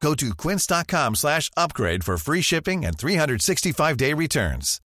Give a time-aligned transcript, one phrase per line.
[0.00, 4.80] Go to quince.com slash upgrade for free shipping and 365-day returns.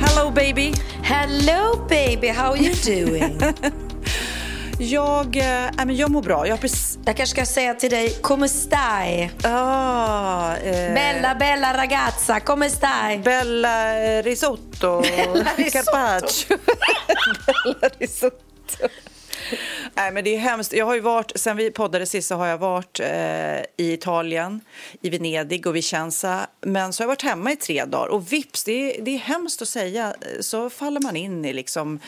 [0.00, 0.74] Hello baby!
[1.02, 3.40] Hello baby, how are you doing?
[4.78, 6.46] Jag, äh, men jag mår bra.
[6.48, 9.30] Jag, precis, Jag kanske ska säga till dig, come stai?
[9.44, 13.18] ah, eh, Bella, bella ragazza, come stai?
[13.18, 15.00] Bella eh, risotto.
[15.56, 15.70] risotto.
[15.70, 16.56] Carpaccio.
[17.64, 18.88] Bella risotto.
[19.94, 20.72] Nej men det är hemskt.
[20.72, 24.60] Jag har ju varit, sen vi poddade sist så har jag varit eh, i Italien,
[25.00, 26.46] i Venedig och Vicenza.
[26.60, 29.18] Men så har jag varit hemma i tre dagar och vips, det är, det är
[29.18, 32.00] hemskt att säga, så faller man in i liksom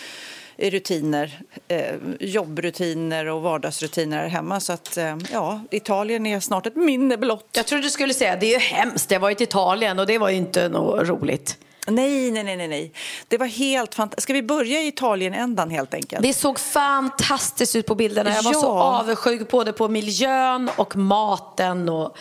[0.59, 4.61] rutiner, eh, jobbrutiner och vardagsrutiner här hemma.
[4.61, 7.48] Så att eh, ja, Italien är snart ett minne blott.
[7.53, 10.06] Jag trodde du skulle säga, det är ju hemskt, jag har varit i Italien och
[10.06, 11.59] det var ju inte något roligt.
[11.91, 12.92] Nej, nej, nej, nej.
[13.28, 14.22] Det var helt fantastiskt.
[14.22, 16.22] Ska vi börja i Italien-ändan helt enkelt?
[16.22, 18.31] Det såg fantastiskt ut på bilderna.
[18.34, 18.98] Jag var så Ja.
[19.00, 22.16] avundsjuk både på miljön och maten och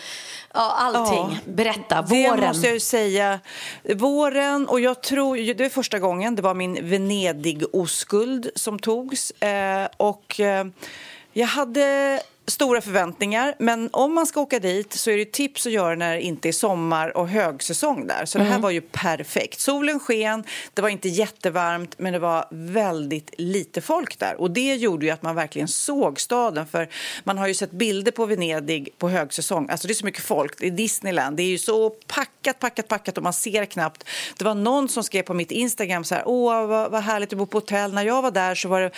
[0.54, 1.38] ja, allting.
[1.46, 2.48] Berätta, Det våren.
[2.48, 3.40] måste jag ju säga.
[3.96, 9.30] Våren, och jag tror, det är första gången, det var min Venedig-oskuld som togs.
[9.30, 10.66] Eh, och eh,
[11.32, 12.20] jag hade
[12.50, 16.14] stora förväntningar, men om man ska åka dit så är det tips att göra när
[16.14, 18.24] det inte är sommar och högsäsong där.
[18.24, 19.60] Så det här var ju perfekt.
[19.60, 20.44] Solen sken,
[20.74, 24.40] det var inte jättevarmt, men det var väldigt lite folk där.
[24.40, 26.88] Och det gjorde ju att man verkligen såg staden, för
[27.24, 29.68] man har ju sett bilder på Venedig på högsäsong.
[29.70, 32.88] Alltså det är så mycket folk, det är Disneyland, det är ju så packat, packat,
[32.88, 34.04] packat och man ser knappt.
[34.38, 37.38] Det var någon som skrev på mitt Instagram så här, åh vad, vad härligt att
[37.38, 37.94] bo på hotell.
[37.94, 38.90] När jag var där så var det,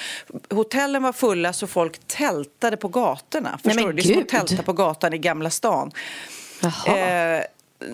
[0.54, 2.88] hotellen var fulla så folk tältade på
[3.40, 3.58] gatorna.
[3.64, 4.02] Förstår men du?
[4.02, 5.90] Det är som att tälta på gatan i Gamla stan.
[6.86, 7.44] Eh,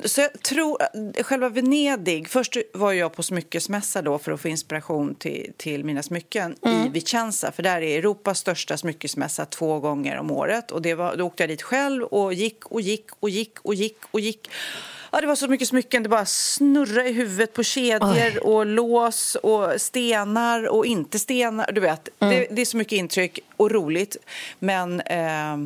[0.05, 0.79] så jag tror,
[1.23, 6.03] själva Venedig, först var jag på smyckesmässa då för att få inspiration till, till mina
[6.03, 6.87] smycken Mm.
[6.87, 10.71] i Vicenza, för där är Europas största smyckesmässa två gånger om året.
[10.71, 13.75] Och det var, då åkte jag dit själv och gick och gick och gick och
[13.75, 14.51] gick och gick.
[15.17, 18.39] Ja, det var så mycket smycken, det bara snurrade i huvudet på kedjor Oj.
[18.39, 21.73] och lås och stenar och inte stenar.
[21.73, 22.35] Du vet, Mm.
[22.35, 24.17] det, det är så mycket intryck och roligt.
[24.59, 25.01] Men...
[25.01, 25.57] Eh,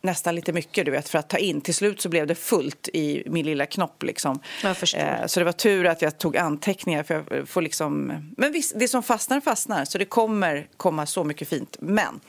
[0.00, 1.60] nästan lite mycket du vet, för att ta in.
[1.60, 4.02] Till slut så blev det fullt i min lilla knopp.
[4.02, 4.40] Liksom.
[4.62, 5.26] Jag förstår.
[5.26, 7.02] så det var tur att jag tog anteckningar.
[7.02, 8.12] För jag får liksom...
[8.36, 11.76] Men visst, det som fastnar fastnar, så det kommer komma så mycket fint.
[11.80, 12.20] Men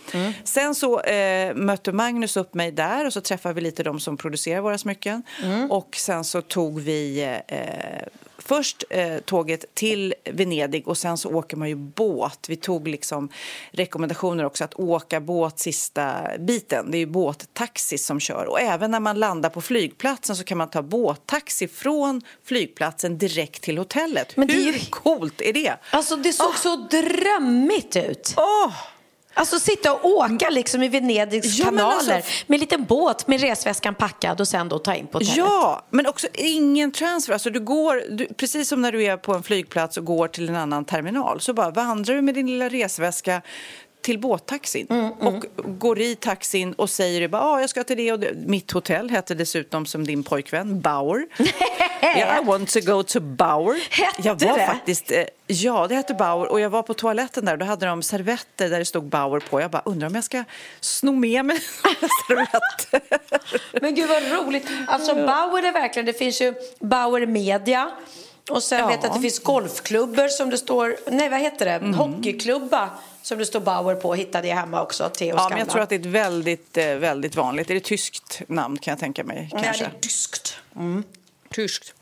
[0.44, 4.18] sen så eh, mötte Magnus upp mig där och så träffade vi lite de som
[4.18, 5.24] producerar våra smycken.
[5.70, 8.08] Och sen så tog vi eh,
[8.48, 12.46] först eh, tåget till Venedig och sen så åker man ju båt.
[12.50, 13.30] Vi tog liksom
[13.72, 16.92] rekommendationer också att åka båt sista biten.
[16.92, 18.46] Det är ju båttaxi som kör.
[18.46, 23.62] Och även när man landar på flygplatsen så kan man ta båttaxi från flygplatsen direkt
[23.62, 24.38] till hotellet.
[24.38, 25.74] Men det är Hur ju- coolt är det?
[25.92, 28.34] Alltså det såg så drömmigt ut.
[28.38, 28.74] Åh!
[29.38, 33.28] Alltså sitta och åka liksom i Venedigs Ja, men kanaler alltså- med en liten båt
[33.28, 35.38] med resväskan packad och sen då ta in på hotellet.
[35.38, 37.34] Ja, men också ingen transfer.
[37.34, 40.50] Alltså du går, du, precis som när du är på en flygplats och går till
[40.50, 43.42] en annan terminal så bara vandrar du med din lilla resväska
[44.02, 45.46] till båttaxin Mm, och
[45.80, 48.34] går i taxin och säger bara ah, jag ska till det och det.
[48.34, 51.26] Mitt hotell hette dessutom som din pojkvän Bauer.
[52.02, 53.80] yeah, I want to go to Bauer.
[53.92, 54.66] Hette jag var det?
[54.66, 57.86] faktiskt, eh, ja det hette Bauer och jag var på toaletten där och då hade
[57.86, 59.62] de servetter där det stod Bauer på.
[59.62, 60.44] Jag bara undrar om jag ska
[60.82, 61.58] sno med mig
[62.28, 63.02] servetter.
[63.82, 64.68] Men gud vad roligt.
[64.88, 67.92] Alltså Bauer är verkligen, det finns ju Bauer Media.
[68.50, 68.88] Och sen Ja.
[68.88, 71.94] vet jag att det finns golfklubbor som det står, nej vad heter det, Mm.
[71.94, 72.90] hockeyklubba
[73.28, 75.90] som det står Bauer på hittade jag hemma också, Theo Ja, men jag tror att
[75.90, 77.70] det är ett väldigt, eh, väldigt vanligt.
[77.70, 79.50] Är det tyskt namn kan jag tänka mig?
[79.54, 79.84] Nej, Kanske.
[79.84, 80.58] det är tyskt.
[81.56, 81.94] Tyskt.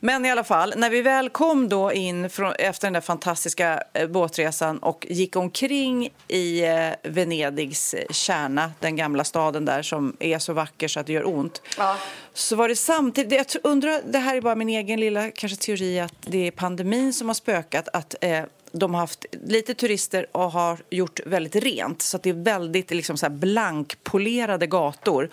[0.00, 3.82] Men i alla fall, när vi väl kom då in från, efter den där fantastiska
[3.92, 10.38] eh, båtresan och gick omkring i eh, Venedigs kärna, den gamla staden där som är
[10.38, 11.62] så vacker så att det gör ont.
[11.78, 11.96] Ja.
[12.34, 16.00] Så var det samtidigt, jag undrar, det här är bara min egen lilla kanske teori
[16.00, 18.42] att det är pandemin som har spökat, att eh,
[18.72, 23.16] de har haft lite turister och har gjort väldigt rent så det är väldigt liksom,
[23.16, 25.30] så blankpolerade gator.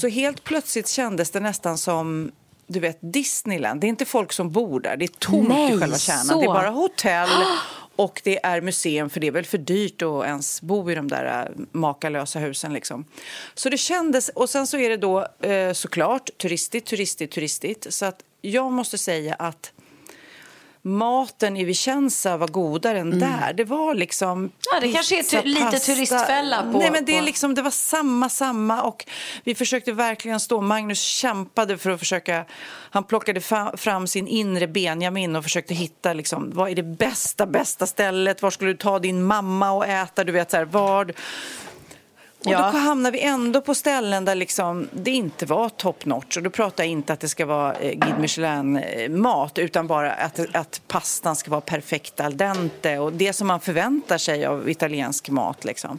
[0.00, 2.32] Så helt plötsligt kändes det nästan som
[2.66, 3.80] du vet Disneyland.
[3.80, 6.24] Det är inte folk som bor där, det är tomt Nej, i själva kärnan.
[6.24, 6.40] så.
[6.40, 7.28] Det är bara hotell
[7.96, 11.08] och det är museum för det är väl för dyrt att ens bo i de
[11.08, 13.04] där äh, makalösa husen liksom.
[13.54, 17.94] Så det kändes, och sen så är det då eh, såklart turistigt, turistigt, turistigt.
[17.94, 19.72] Så att jag måste säga att
[20.84, 23.52] maten i Vicenza var godare än där.
[23.52, 24.50] Det var liksom Mm.
[24.72, 25.78] Ja, det kanske är pizza, tu- lite pasta.
[25.78, 28.82] turistfälla på- Nej, men det, är liksom, det var samma, samma.
[28.82, 29.04] Och
[29.44, 30.60] vi försökte verkligen stå.
[30.60, 32.44] Magnus kämpade för att försöka...
[32.90, 33.40] Han plockade
[33.76, 38.42] fram sin inre Benjamin och försökte hitta liksom, vad är det bästa, bästa stället.
[38.42, 40.24] Var skulle du ta din mamma och äta?
[40.24, 41.12] Du vet, så här, var...
[42.44, 42.70] Och Ja.
[42.72, 46.36] då hamnar vi ändå på ställen där liksom det inte var top notch.
[46.36, 50.40] Och då pratar jag inte att det ska vara eh, Guide Michelin-mat utan bara att,
[50.56, 55.28] att pastan ska vara perfekt al dente och det som man förväntar sig av italiensk
[55.30, 55.64] mat.
[55.64, 55.98] Liksom.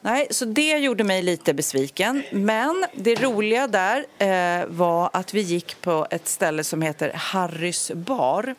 [0.00, 2.22] Nej, så det gjorde mig lite besviken.
[2.30, 7.92] Men det roliga där eh, var att vi gick på ett ställe som heter Harrys
[7.94, 8.54] bar.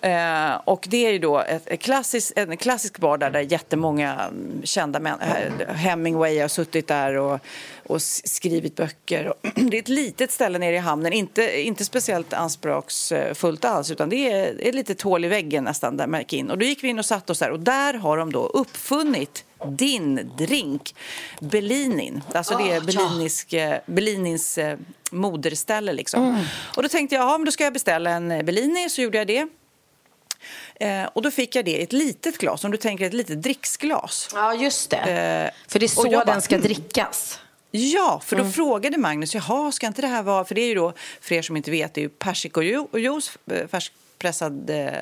[0.00, 4.12] Eh, och det är ju då ett, ett klassisk, en klassisk bar där, där jättemånga
[4.12, 7.40] mm, kända män, eh, Hemingway har suttit där och,
[7.86, 9.34] och skrivit böcker.
[9.54, 14.32] Det är ett litet ställe nere i hamnen, inte, inte speciellt anspråksfullt alls utan det
[14.32, 16.50] är ett litet hål i väggen nästan där man gick in.
[16.50, 19.44] Och då gick vi in och satte oss där och där har de då uppfunnit
[19.66, 20.94] din drink,
[21.40, 22.22] Bellinin.
[22.34, 24.78] Alltså det är Bellinis, eh, Bellinins eh,
[25.10, 26.44] moderställe liksom.
[26.76, 29.18] Och då tänkte jag, ja men då ska jag beställa en eh, Bellini, så gjorde
[29.18, 29.46] jag det.
[30.74, 33.42] Eh, och då fick jag det i ett litet glas, om du tänker ett litet
[33.42, 34.28] dricksglas.
[34.34, 34.96] Ja, just det.
[34.96, 36.64] Eh, För det är så jag bara, den ska mm.
[36.64, 37.40] drickas.
[37.70, 38.52] Ja, för då Mm.
[38.52, 40.44] frågade Magnus, jaha, ska inte det här vara...
[40.44, 43.66] För det är ju då, för er som inte vet, det är ju persikojuice, eh,
[44.24, 44.92] färskpressad eh,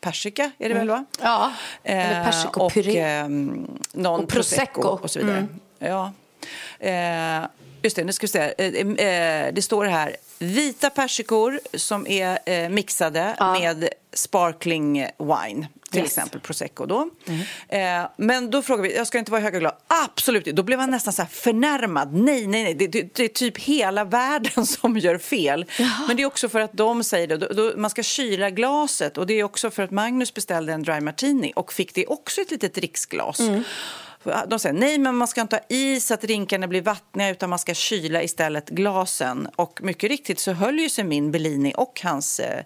[0.00, 1.04] persika är det väl va?
[1.22, 1.52] Ja,
[1.84, 2.90] eller Eh, persikopuré.
[3.02, 3.28] Och eh,
[3.92, 4.88] någon Och prosecco.
[5.02, 5.36] och så vidare.
[5.38, 5.60] Mm.
[5.78, 6.12] Ja.
[6.78, 7.48] Eh,
[7.82, 8.54] just det, nu ska vi se.
[8.58, 13.52] Eh, eh, det står här, vita persikor som är eh, mixade Ja.
[13.52, 15.66] med sparkling wine.
[15.94, 16.12] Till Yes.
[16.18, 17.08] exempel prosecco då.
[17.68, 17.80] Eh,
[18.16, 19.74] men då frågar vi, jag ska inte vara i höga glas.
[19.88, 22.12] Absolut Då blev han nästan så här förnärmad.
[22.14, 22.74] Nej, nej, nej.
[22.74, 25.66] Det, det, det är typ hela världen som gör fel.
[26.08, 27.36] Men det är också för att de säger det.
[27.36, 29.18] Då, då, man ska kyla glaset.
[29.18, 32.40] Och det är också för att Magnus beställde en dry martini och fick det också
[32.40, 33.40] i ett litet dricksglas.
[34.46, 37.50] De säger nej, men man ska inte ha i så att drinkarna blir vattniga utan
[37.50, 39.48] man ska kyla istället glasen.
[39.56, 42.64] Och mycket riktigt så höll ju sig min Bellini och hans eh,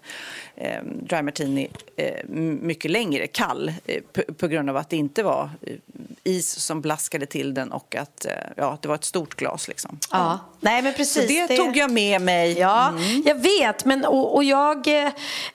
[0.55, 2.29] eh, dry martini eh,
[2.61, 4.01] mycket längre kall eh,
[4.37, 5.73] på, grund av att det inte var eh,
[6.23, 8.25] is som blaskade till den och att
[8.55, 9.67] ja, det var ett stort glas.
[9.67, 9.99] Liksom.
[10.11, 10.39] Ja.
[10.59, 11.21] Nej, men precis.
[11.21, 12.59] Så det, tog jag med mig.
[12.59, 12.93] Ja,
[13.25, 13.85] jag vet.
[13.85, 14.87] Men, och, och jag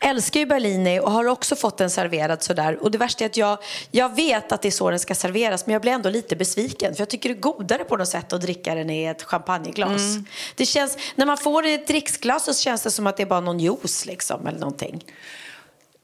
[0.01, 2.83] älskar ju Berlini och har också fått den serverad sådär.
[2.83, 3.59] Och det värsta är att jag,
[3.91, 6.95] jag vet att det är så den ska serveras men jag blir ändå lite besviken.
[6.95, 10.17] För jag tycker det är godare på något sätt att dricka den i ett champagneglas.
[10.57, 13.23] Det känns, när man får det i ett dricksglas så känns det som att det
[13.23, 15.05] är bara någon juice liksom eller någonting.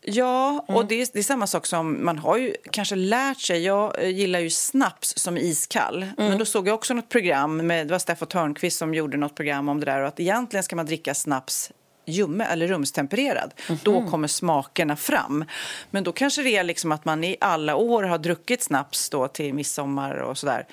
[0.02, 3.64] Ja, och det är, det är samma sak som man har ju kanske lärt sig.
[3.64, 6.06] Jag eh, gillar ju snaps som iskall.
[6.16, 9.34] Men då såg jag också något program med, det var Staffan Törnqvist som gjorde något
[9.34, 11.70] program om det där och att egentligen ska man dricka snaps
[12.06, 13.54] ljumme eller rumstempererad.
[13.82, 15.44] Då kommer smakerna fram.
[15.90, 19.28] Men då kanske det är liksom att man i alla år har druckit snaps då
[19.28, 20.66] till midsommar och sådär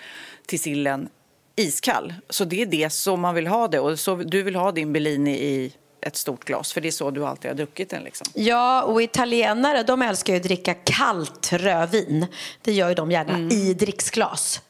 [0.45, 1.09] till sillen
[1.55, 2.13] iskall.
[2.29, 4.93] Så det är det som man vill ha det och så du vill ha din
[4.93, 8.27] Bellini i ett stort glas för det är så du alltid har druckit den liksom.
[8.33, 12.25] Ja, och italienare de älskar ju att dricka kallt rödvin.
[12.61, 14.61] Det gör ju de gärna i dricksglas.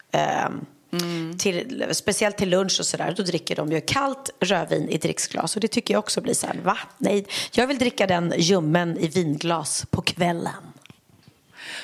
[0.92, 5.56] Ehm, Till, speciellt till lunch och sådär, då dricker de ju kallt rödvin i dricksglas.
[5.56, 6.78] Och det tycker jag också blir så här, va?
[6.98, 10.54] Nej, jag vill dricka den ljummen i vinglas på kvällen.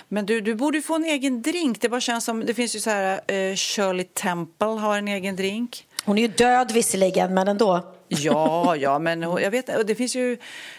[0.08, 1.82] Men du, du borde få en egen drink.
[1.82, 5.36] Det bara känns som, det finns ju så här, eh, Shirley Temple har en egen
[5.36, 5.88] drink.
[6.06, 7.94] Hon är ju död visserligen, men ändå.
[8.17, 10.38] Ja, ja, men jag vet, och det finns ju...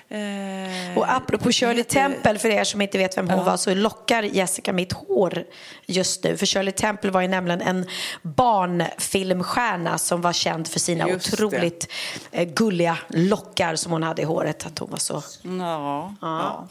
[0.08, 3.74] Eh, Och apropå Shirley heter- Temple, för er som inte vet vem hon var, så
[3.74, 5.44] lockar Jessica mitt hår
[5.86, 6.36] just nu.
[6.36, 7.86] För Shirley Temple var ju nämligen en
[8.22, 11.44] barnfilmstjärna som var känd för sina Just det.
[11.44, 11.88] otroligt
[12.32, 14.66] eh, gulliga lockar som hon hade i håret.
[14.66, 15.22] Att hon var så...
[15.58, 16.14] Ja.
[16.20, 16.68] ja.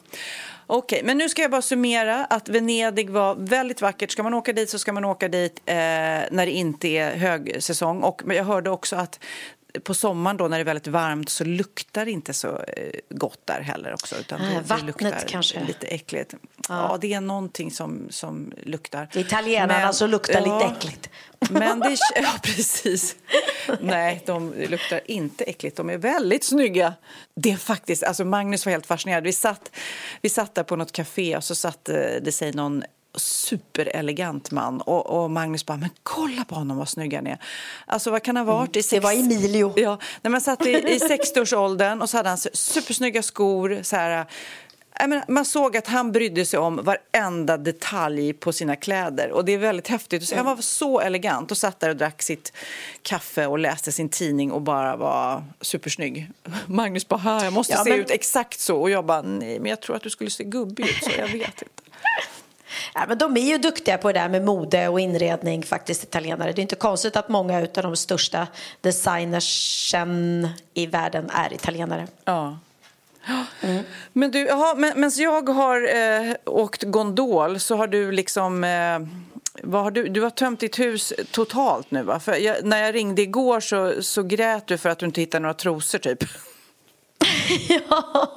[0.67, 4.11] Okej, men nu ska jag bara summera att Venedig var väldigt vackert.
[4.11, 8.03] Ska man åka dit så ska man åka dit eh, när det inte är högsäsong.
[8.03, 9.19] Och jag hörde också att
[9.83, 13.39] på sommaren då när det är väldigt varmt så luktar det inte så eh, gott
[13.45, 14.15] där heller också.
[14.15, 15.63] Utan Nej, det, vattnet luktar kanske.
[15.65, 16.33] lite äckligt.
[16.69, 16.97] Ja.
[17.01, 19.09] det är någonting som, som luktar.
[19.13, 21.09] Italienarna Men- så luktar lite äckligt.
[21.49, 23.15] Men det, ja, precis.
[23.81, 25.77] Nej, de luktar inte äckligt.
[25.77, 26.93] De är väldigt snygga.
[27.35, 29.23] Det är faktiskt, alltså Magnus var helt fascinerad.
[29.23, 29.71] Vi satt,
[30.21, 32.83] vi satt där på något café och så satt eh, det sig någon
[33.15, 37.37] superelegant man och, och Magnus bara, men kolla på honom vad snygg han är.
[37.85, 38.75] Alltså vad kan han ha varit?
[38.75, 39.73] I Det var Emilio.
[39.75, 43.79] Ja, när man satt i, i 60-årsåldern och så hade han supersnygga skor.
[43.83, 44.25] Så här,
[44.99, 49.31] jag menar, man såg att han brydde sig om varenda detalj på sina kläder.
[49.31, 50.27] Och det är väldigt häftigt.
[50.27, 52.53] Så Han var så elegant och satt där och drack sitt
[53.01, 56.29] kaffe och läste sin tidning och bara var supersnygg.
[56.67, 58.77] Magnus bara, "Här, jag måste Ja, se men- ut exakt så.
[58.81, 61.27] Och jag bara, nej, men jag tror att du skulle se gubbig ut så jag
[61.27, 61.82] vet inte.
[62.93, 66.51] Ja, men de är ju duktiga på det där med mode och inredning, faktiskt italienare.
[66.51, 68.47] Det är inte konstigt att många av de största
[68.81, 72.07] designersen i världen är italienare.
[72.25, 72.57] Ja.
[74.13, 78.63] Men du, jaha, men, men jag har eh, åkt gondol så har du liksom...
[78.63, 78.99] Eh,
[79.63, 82.19] vad har du, du har tömt ditt hus totalt nu va?
[82.19, 85.41] För jag, när jag ringde igår så, så grät du för att du inte hittade
[85.41, 86.23] några trosor typ.
[87.89, 88.29] Ja,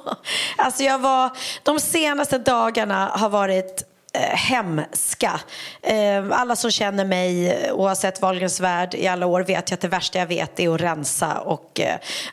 [0.57, 1.31] alltså jag var,
[1.63, 5.39] de senaste dagarna har varit Eh, hemska.
[5.81, 9.81] Eh, alla som känner mig eh, oavsett Wahlgrens värld i alla år vet jag att
[9.81, 11.81] det värsta jag vet är att rensa och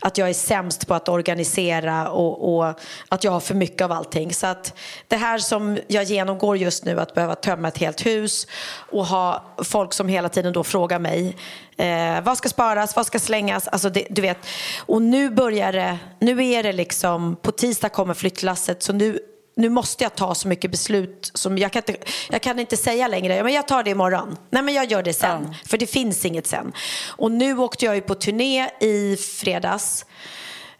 [0.01, 3.93] att jag är sämst på att organisera och, och att jag har för mycket av
[3.93, 4.35] allting.
[4.35, 4.79] Så att
[5.09, 8.47] det här som jag genomgår just nu, att behöva tömma ett helt hus
[8.91, 11.37] och ha folk som hela tiden då frågar mig
[11.77, 13.69] Eh, vad ska sparas, vad ska slängas?
[13.69, 14.39] Alltså det, du vet.
[14.79, 19.19] Och nu börjar det, nu är det liksom, på tisdag kommer flyttlasset så nu,
[19.57, 21.97] nu måste jag ta så mycket beslut som jag kan inte,
[22.31, 24.37] jag kan inte säga längre, men jag tar det imorgon.
[24.51, 26.73] Nej men jag gör det sen, för det finns inget sen.
[27.09, 30.07] Och nu åkte jag ju på turné i fredags.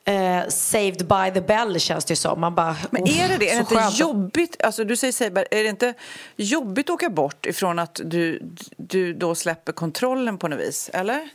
[0.07, 2.41] Eh, saved by the bell känns det som.
[2.41, 3.51] Man bara, Men är det det?
[3.51, 3.99] Är det inte skönt.
[3.99, 4.63] jobbigt?
[4.63, 5.95] Alltså, du säger Seiberg, är det inte
[6.37, 8.43] jobbigt att åka bort ifrån att du,
[8.77, 10.91] du då släpper kontrollen på något vis?
[10.93, 11.29] Eller?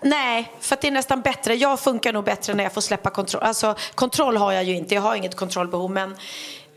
[0.00, 1.54] Nej, för att det är nästan bättre.
[1.54, 3.42] Jag funkar nog bättre när jag får släppa kontroll.
[3.42, 5.90] Alltså, kontroll har jag ju inte, jag har inget kontrollbehov.
[5.90, 6.16] Men eh,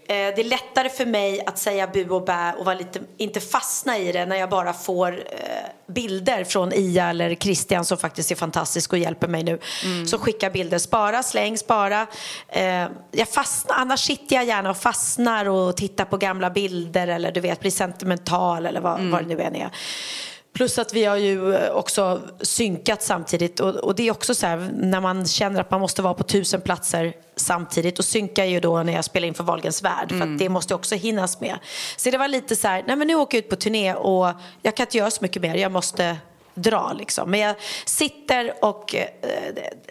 [0.07, 3.97] det är lättare för mig att säga bu och bä och vara lite, inte fastna
[3.97, 8.35] i det när jag bara får eh, bilder från Ia eller Christian som faktiskt är
[8.35, 9.59] fantastisk och hjälper mig nu.
[10.07, 10.77] Som skickar bilder.
[10.77, 12.07] Spara, släng, spara.
[12.47, 17.31] Eh, jag fastnar, annars sitter jag gärna och fastnar och tittar på gamla bilder eller
[17.31, 19.69] du vet, blir sentimental eller vad, vad det nu än är.
[20.53, 23.59] Plus att vi har ju eh, också synkat samtidigt.
[23.59, 26.23] Och, och det är också så här när man känner att man måste vara på
[26.23, 27.99] tusen platser samtidigt.
[27.99, 30.09] Och synka ju då när jag spelar in för Wahlgrens värld.
[30.09, 31.57] För att det måste också hinnas med.
[31.97, 34.27] Så det var lite så här, nej men nu åker jag ut på turné och
[34.61, 36.17] jag kan inte göra så mycket mer, jag måste
[36.55, 37.31] dra liksom.
[37.31, 37.55] Men jag
[37.85, 39.07] sitter och, eh,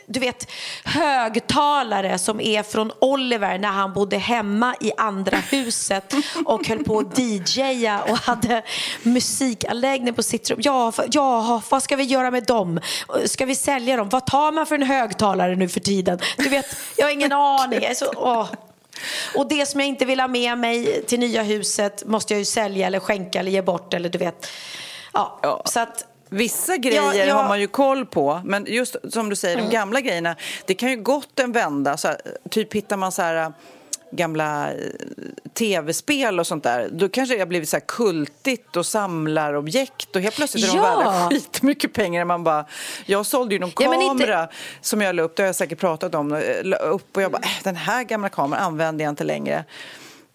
[0.07, 0.51] du vet,
[0.85, 6.15] högtalare som är från Oliver när han bodde hemma i andra huset
[6.45, 8.63] och höll på att DJa och hade
[9.03, 10.59] musikanläggning på sitt rum.
[10.63, 12.81] Ja, ja, vad ska vi göra med dem?
[13.25, 14.09] Ska vi sälja dem?
[14.09, 16.19] Vad tar man för en högtalare nu för tiden?
[16.39, 17.83] Du vet, jag har ingen aning.
[17.83, 18.47] Jag så, åh.
[19.37, 22.45] Och det som jag inte vill ha med mig till nya huset måste jag ju
[22.45, 24.47] sälja eller skänka eller ge bort eller du vet.
[25.13, 25.63] Ja, Ja.
[25.65, 27.35] så att Vissa grejer Ja, ja.
[27.35, 30.37] har man ju koll på, men just som du säger, de gamla grejerna,
[30.67, 31.97] det kan ju gott en vända.
[31.97, 32.17] Så här,
[32.51, 33.49] typ hittar man så här äh,
[34.13, 34.75] gamla äh,
[35.55, 40.23] tv-spel och sånt där, då kanske det har blivit så här kultigt och samlarobjekt och
[40.23, 40.83] helt plötsligt är de Ja.
[40.97, 42.25] värda skitmycket pengar.
[42.25, 42.65] Man bara,
[43.07, 44.49] jag sålde ju någon Ja, men inte- kamera
[44.81, 47.43] som jag la upp, det har jag säkert pratat om, la upp och jag bara,
[47.43, 49.65] äh, den här gamla kameran använder jag inte längre.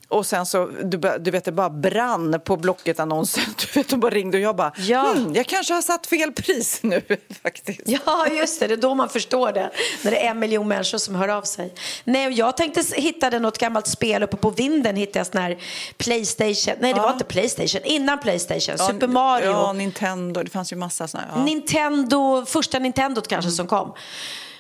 [0.09, 3.43] Och sen så, du, du vet, det bara brann på Blocket-annonsen.
[3.73, 5.13] Du vet, de bara ringde och jag bara, Ja.
[5.13, 7.01] hmm, jag kanske har satt fel pris nu
[7.43, 7.81] faktiskt.
[7.85, 8.67] Ja, just det.
[8.67, 9.71] Det är då man förstår det.
[10.03, 11.73] När det är en miljon människor som hör av sig.
[12.03, 14.95] Nej, jag tänkte hittade något gammalt spel uppe på vinden.
[14.95, 15.57] Hittade jag sån här
[15.97, 16.75] Playstation.
[16.81, 17.81] Nej, det var inte Playstation.
[17.83, 18.77] Innan Playstation.
[18.77, 19.45] Super Mario.
[19.49, 20.43] Ja, Nintendo.
[20.43, 21.23] Det fanns ju massa såna.
[21.35, 21.43] Ja.
[21.43, 23.93] Nintendo, första Nintendo kanske som kom.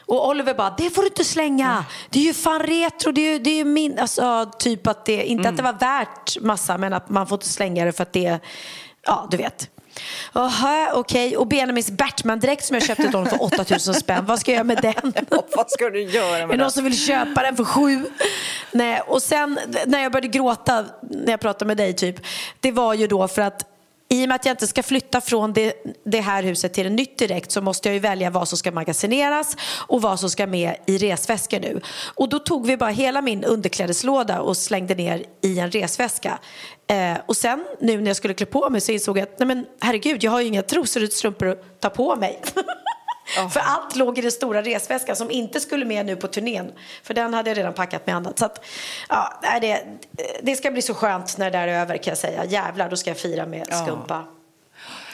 [0.07, 1.85] Och Oliver bara, det får du inte slänga.
[2.09, 3.11] Det är ju fan retro.
[3.11, 3.99] Det är ju, det är ju min...
[3.99, 7.47] Alltså, typ att det, inte att det var värt massa, men att man får inte
[7.47, 8.39] slänga det för att det...
[9.05, 9.69] Ja, du vet.
[10.33, 11.37] Jaha, okej.
[11.37, 14.25] Och Benjamins Batman-dräkt som jag köpte till honom för 8000 spänn.
[14.25, 15.13] Vad ska jag göra med den?
[15.55, 18.05] Vad ska du göra Är det med någon som vill köpa den för sju?
[18.71, 22.15] Nej, och sen när jag började gråta när jag pratade med dig typ,
[22.59, 23.76] det var ju då för att
[24.09, 25.73] i och med att jag inte ska flytta från det,
[26.03, 28.71] det här huset till ett nytt direkt så måste jag ju välja vad som ska
[28.71, 31.81] magasineras och vad som ska med i resväskor nu.
[32.15, 36.39] Och då tog vi bara hela min underklädeslåda och slängde ner i en resväska.
[36.87, 39.47] Eh, och sen nu när jag skulle klä på mig så insåg jag att nej
[39.47, 42.41] men herregud, jag har ju inga trosor och strumpor att ta på mig.
[43.27, 46.71] För allt låg i den stora resväskan som inte skulle med nu på turnén.
[47.03, 48.39] För den hade jag redan packat med annat.
[48.39, 48.65] Så att,
[49.09, 49.83] ja, det,
[50.41, 52.45] det ska bli så skönt när det är över kan jag säga.
[52.45, 54.23] Jävlar, då ska jag fira med skumpa.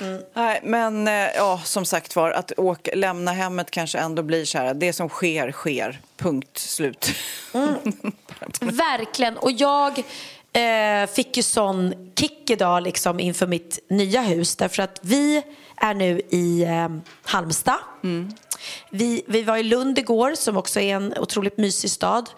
[0.02, 0.22] Mm.
[0.34, 4.58] Nej, men eh, ja, som sagt var, att åka, lämna hemmet kanske ändå blir så
[4.58, 6.00] här, det som sker, sker.
[6.18, 7.12] Punkt slut.
[7.54, 7.76] Mm.
[8.60, 9.38] Verkligen.
[9.38, 10.00] Och jag
[10.54, 14.56] eh, fick ju sån kick idag liksom inför mitt nya hus.
[14.56, 15.44] Därför att vi
[15.78, 16.90] är nu i eh,
[17.24, 17.80] Halmstad.
[18.04, 18.32] Mm.
[18.90, 22.30] Vi, vi var i Lund igår som också är en otroligt mysig stad.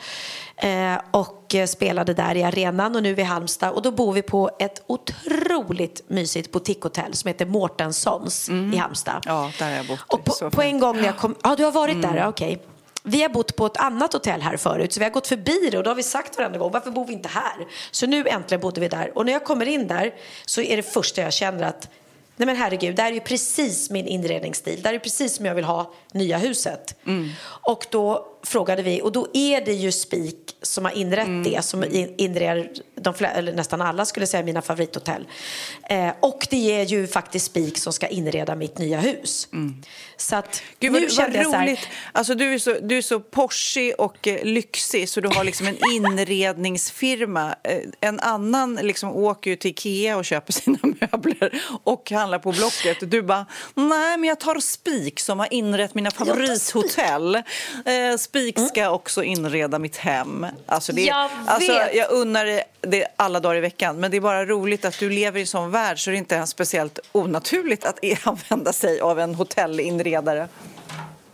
[0.57, 3.71] Eh, och spelade där i arenan och nu är vi i Halmstad.
[3.71, 8.73] Och då bor vi på ett otroligt mysigt boutiquehotell som heter Mårtenssons mm.
[8.73, 9.23] i Halmstad.
[9.25, 9.99] Ja, där har jag bott.
[10.07, 11.35] Och på, på en gång när jag kom...
[11.43, 12.15] Ja, du har varit mm.
[12.15, 12.27] där?
[12.27, 12.53] Okej.
[12.53, 12.67] Okay.
[13.07, 15.77] Vi har bott på ett annat hotell här förut så vi har gått förbi det
[15.77, 17.67] och då har vi sagt varenda gång varför bor vi inte här?
[17.91, 20.13] Så nu äntligen bodde vi där och när jag kommer in där
[20.45, 21.89] så är det första jag känner att
[22.37, 24.81] Nej men herregud, det här är ju precis min inredningsstil.
[24.81, 26.95] Det här är precis som jag vill ha nya huset.
[27.05, 27.29] Mm.
[27.45, 31.43] Och då frågade vi, och då är det ju Spik som har inrett mm.
[31.43, 31.83] det, som
[32.17, 35.27] inreder de eller nästan alla skulle säga mina favorithotell.
[35.89, 39.47] Eh, och det är ju faktiskt Spik som ska inreda mitt nya hus.
[39.53, 39.83] Mm.
[40.17, 41.79] Så att Gud, nu vad, kände vad roligt.
[41.79, 41.87] Här...
[42.11, 45.67] Alltså, du är så, du är så Porsche och eh, lyxig så du har liksom
[45.67, 47.55] en inredningsfirma.
[47.63, 52.51] Eh, en annan liksom åker ju till Ikea och köper sina möbler och handlar på
[52.51, 53.11] Blocket.
[53.11, 57.35] Du bara, nej men jag tar Spik som har inrett mina favorithotell.
[57.35, 58.93] Eh, Spik ska mm.
[58.93, 60.45] också inreda mitt hem.
[60.65, 63.99] Alltså det, jag, alltså, jag unnar det alla dagar i veckan.
[63.99, 66.17] Men det är bara roligt att du lever i en sån värld så det är
[66.17, 70.47] inte ens speciellt onaturligt att använda sig av en hotellinredare.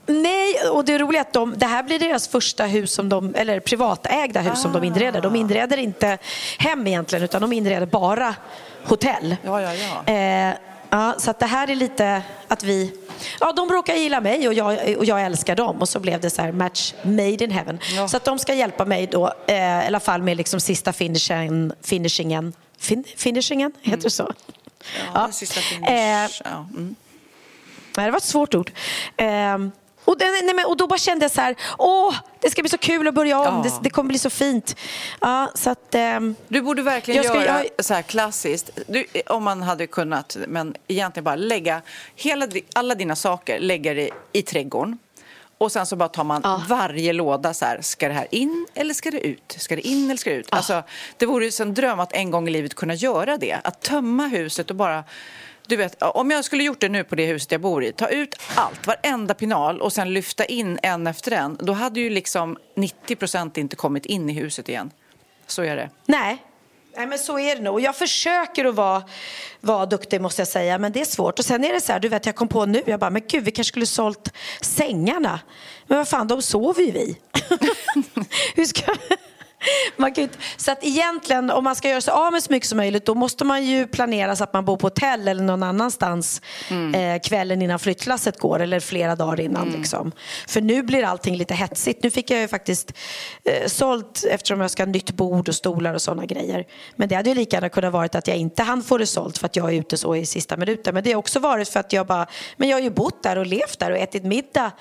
[0.06, 3.36] Nej, och det är roligt att de, det här blir deras första hus som de,
[3.36, 4.56] eller privatägda hus ah.
[4.56, 5.22] som de inreder.
[5.22, 6.18] De inreder inte
[6.58, 8.36] hem egentligen utan de inreder bara
[8.84, 9.36] hotell.
[9.44, 10.14] Ja, ja, ja.
[10.14, 10.56] Eh,
[10.92, 12.94] ja så det här är lite att vi
[13.40, 15.82] ja, de råkar gilla mig och jag, och jag älskar dem.
[15.82, 17.80] Och så blev det så här match made in heaven.
[17.96, 18.08] Ja.
[18.08, 21.74] Så att de ska hjälpa mig då, eh, i alla fall med liksom sista finishingen.
[21.82, 22.54] finishingen.
[22.78, 24.00] Fin, finishingen, heter mm.
[24.00, 24.34] det så?
[24.80, 25.32] Ja, ja.
[25.32, 25.92] sista finish.
[25.92, 26.68] Eh, ja.
[26.70, 26.96] Mm.
[27.96, 28.72] Det var ett svårt ord.
[29.18, 29.58] Eh,
[30.06, 32.78] och, nej, men, och då bara kände jag så här, åh, det ska bli så
[32.78, 33.62] kul att börja om, ja.
[33.64, 34.76] det, det, kommer bli så fint.
[35.22, 37.86] Ja, så att, um, du borde verkligen ska, göra jag...
[37.86, 41.82] så här klassiskt, du, om man hade kunnat, men egentligen bara lägga
[42.16, 44.98] hela, alla dina saker, lägga det i trädgården.
[45.58, 46.64] Och sen så bara tar man ja.
[46.70, 49.56] varje låda så här, ska det här in eller ska det ut?
[49.58, 50.48] Ska det in eller ska det ut?
[50.52, 50.58] Ja.
[50.58, 50.84] Alltså,
[51.18, 53.60] det vore ju en dröm att en gång i livet kunna göra det.
[53.64, 55.04] Att tömma huset och bara
[55.72, 58.08] du vet, om jag skulle gjort det nu på det huset jag bor i, ta
[58.08, 62.58] ut allt, varenda pinal och sen lyfta in en efter en, då hade ju liksom
[62.76, 64.92] 90 inte kommit in i huset igen.
[65.48, 65.90] Så är det.
[66.06, 66.44] Nej,
[66.98, 67.82] Nej, men så är det nog.
[67.82, 69.04] Jag försöker att vara,
[69.62, 71.40] vara duktig måste jag säga, men det är svårt.
[71.40, 73.22] Och sen är det så här, du vet, jag kom på nu, jag bara, men
[73.28, 75.40] gud, vi kanske skulle sålt sängarna.
[75.88, 77.18] Men vad fan, de sover ju vi.
[78.56, 78.94] Hur ska
[79.98, 82.70] man kan inte, så att egentligen om man ska göra sig av med så mycket
[82.70, 85.64] som möjligt då måste man ju planera så att man bor på hotell eller någon
[85.64, 86.96] annanstans mm.
[86.96, 89.68] eh, kvällen innan flyttlasset går eller flera dagar innan.
[89.68, 89.80] Mm.
[89.80, 90.12] Liksom.
[90.48, 92.04] För nu blir allting lite hetsigt.
[92.04, 92.94] Nu fick jag ju faktiskt
[93.44, 96.66] eh, sålt eftersom jag ska ha nytt bord och stolar och sådana grejer.
[96.96, 99.38] Men det hade ju lika gärna kunnat vara att jag inte hann få det sålt
[99.38, 100.94] för att jag är ute så i sista minuten.
[100.94, 103.38] Men det har också varit för att jag bara, men jag har ju bott där
[103.38, 104.72] och levt där och ätit middag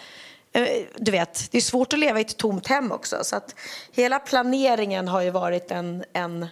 [0.96, 3.16] du vet, det är svårt att leva i ett tomt hem också.
[3.22, 3.54] Så att
[3.92, 6.46] hela planeringen har ju varit en, en,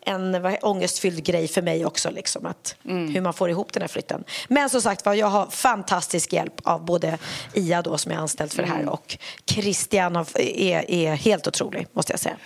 [0.00, 2.10] en ångestfylld grej för mig också.
[2.10, 3.14] Liksom, att, mm.
[3.14, 4.24] Hur man får ihop den här flytten.
[4.48, 7.18] Men som sagt jag har fantastisk hjälp av både
[7.54, 8.88] Ia då, som är anställd för det här mm.
[8.88, 12.36] och Christian är, är helt otrolig, måste jag säga.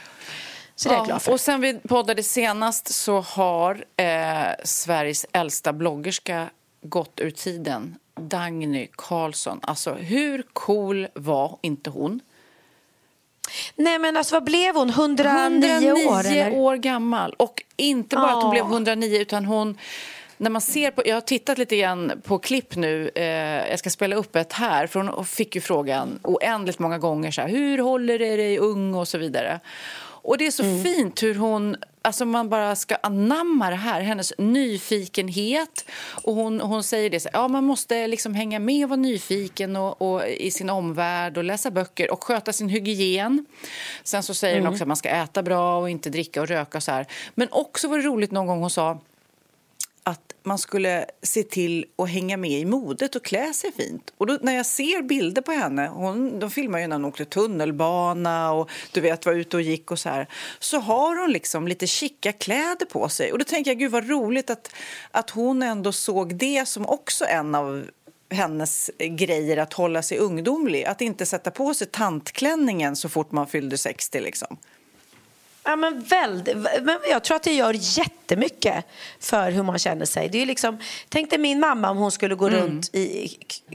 [0.76, 1.32] Så det är jag glad för.
[1.32, 6.50] Och sen vi poddade senast så har eh, Sveriges äldsta bloggerska
[6.82, 9.60] gått ur tiden Dagny Carlsson.
[9.62, 12.20] Alltså, hur cool var inte hon?
[13.76, 14.90] Nej, men alltså vad blev hon?
[14.90, 16.20] 109, 109 år?
[16.20, 17.34] 109 år gammal.
[17.38, 18.38] Och inte bara oh.
[18.38, 19.78] att hon blev 109, utan hon...
[20.36, 23.10] När man ser på, jag har tittat lite grann på klipp nu.
[23.14, 23.24] Eh,
[23.70, 24.86] jag ska spela upp ett här.
[24.86, 27.30] För hon fick ju frågan oändligt många gånger.
[27.30, 28.94] Så här, Hur håller du dig ung?
[28.94, 29.60] och så vidare.
[30.24, 30.82] Och det är så mm.
[30.82, 35.90] fint hur hon alltså man bara ska anamma det här, hennes nyfikenhet.
[36.24, 39.76] Och hon, hon säger det så ja man måste liksom hänga med och vara nyfiken
[39.76, 43.46] och, och, i sin omvärld och läsa böcker och sköta sin hygien.
[44.02, 44.66] Sen så säger mm.
[44.66, 47.06] hon också att man ska äta bra och inte dricka och röka och så här.
[47.34, 48.98] Men också var det roligt någon gång hon sa
[50.04, 54.12] att man skulle se till att hänga med i modet och klä sig fint.
[54.18, 57.24] Och då, när jag ser bilder på henne, hon, de filmar ju när hon åkte
[57.24, 61.68] tunnelbana och du vet var ute och gick och så här, så har hon liksom
[61.68, 63.32] lite chicka kläder på sig.
[63.32, 64.74] Och då tänker jag, gud vad roligt att,
[65.10, 67.86] att hon ändå såg det som också en av
[68.30, 70.84] hennes grejer att hålla sig ungdomlig.
[70.84, 74.56] Att inte sätta på sig tantklänningen så fort man fyllde 60 liksom.
[75.64, 78.84] Ja, men väldigt, men jag tror att det gör jättemycket
[79.20, 80.28] för hur man känner sig.
[80.28, 82.60] Det är liksom, tänk dig min mamma om hon skulle gå mm.
[82.60, 83.28] runt i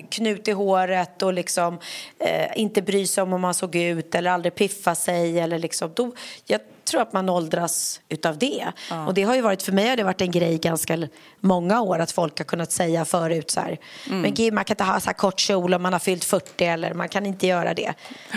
[0.10, 1.80] knut i håret och liksom,
[2.19, 5.39] eh, inte bry sig om hur man såg ut eller aldrig piffa sig.
[5.39, 6.12] Eller liksom, då,
[6.45, 8.65] jag tror att man åldras utav det.
[8.89, 9.08] Ja.
[9.08, 11.08] Och det har ju varit, för mig har det varit en grej ganska
[11.39, 14.21] många år att folk har kunnat säga förut så här, mm.
[14.21, 16.65] men gud man kan inte ha så här kort kjol om man har fyllt 40
[16.65, 17.93] eller man kan inte göra det.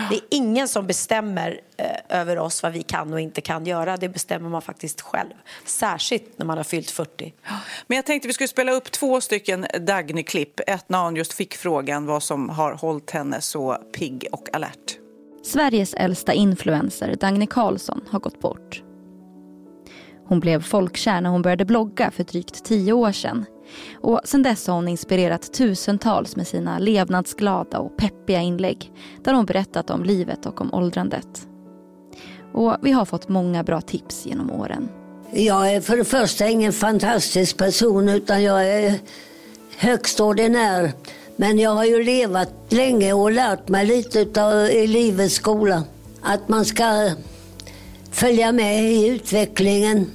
[0.09, 3.97] Det är ingen som bestämmer eh, över oss vad vi kan och inte kan göra.
[3.97, 5.33] Det bestämmer man faktiskt själv.
[5.65, 7.33] Särskilt när man har fyllt 40.
[7.87, 10.59] Men jag tänkte vi skulle spela upp två stycken Dagny-klipp.
[10.67, 14.97] Ett när hon just fick frågan vad som har hållit henne så pigg och alert.
[15.43, 18.83] Sveriges äldsta influencer, Dagny Carlsson, har gått bort.
[20.25, 23.45] Hon blev folkkär när hon började blogga för drygt tio år sedan.
[24.01, 28.91] Och sedan dess har hon inspirerat tusentals med sina levnadsglada och peppiga inlägg
[29.23, 31.47] där hon berättat om livet och om åldrandet.
[32.53, 34.89] Och vi har fått många bra tips genom åren.
[35.31, 38.99] Jag är för det första ingen fantastisk person utan jag är
[39.77, 40.91] högst ordinär.
[41.35, 45.83] Men jag har ju levat länge och lärt mig lite av, i livets skola.
[46.21, 47.11] Att man ska
[48.11, 50.11] följa med i utvecklingen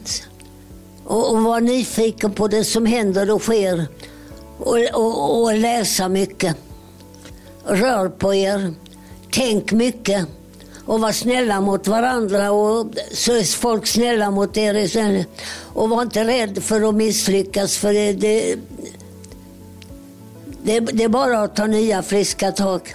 [1.04, 3.86] och, och vara nyfiken på det som händer och sker.
[4.58, 6.56] Och, och, och läsa mycket.
[7.64, 8.74] Rör på er.
[9.30, 10.26] Tänk mycket
[10.88, 15.24] och var snälla mot varandra och så är folk snälla mot er.
[15.74, 18.56] Och var inte rädd för att misslyckas för det, det,
[20.62, 22.94] det, det är bara att ta nya friska tag.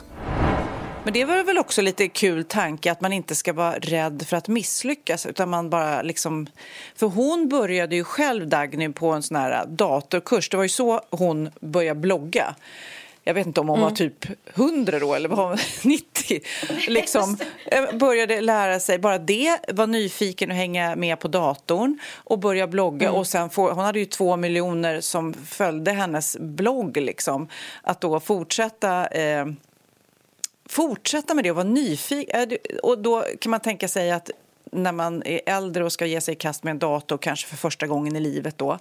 [1.04, 4.38] Men det var väl också lite kul tanke att man inte ska vara rädd för
[4.38, 6.48] att misslyckas utan man bara liksom...
[6.96, 10.50] För hon började ju själv Dagny på en sån här datorkurs.
[10.50, 12.56] Det var ju så hon började blogga
[13.24, 13.90] jag vet inte om hon mm.
[13.90, 16.42] var typ 100 då eller var hon 90,
[16.88, 22.40] liksom eh, började lära sig bara det, var nyfiken att hänga med på datorn och
[22.40, 23.20] börja blogga mm.
[23.20, 27.48] och sen få, hon hade ju två miljoner som följde hennes blogg liksom,
[27.82, 29.46] att då fortsätta eh,
[30.66, 32.52] fortsätta med det och vara nyfiken.
[32.52, 34.32] Eh, och då kan man tänka sig att
[34.74, 37.58] när man är äldre och ska ge sig i kast med en dator, kanske för
[37.58, 38.80] första gången i livet då,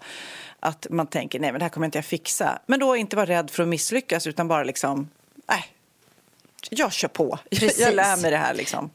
[0.61, 2.59] att man tänker nej men det här kommer inte jag fixa.
[2.67, 5.09] Men då inte vara rädd för att misslyckas utan bara liksom,
[5.49, 5.65] nej,
[6.71, 7.39] jag kör på.
[7.51, 7.79] Precis.
[7.81, 8.91] Jag lär mig det här liksom.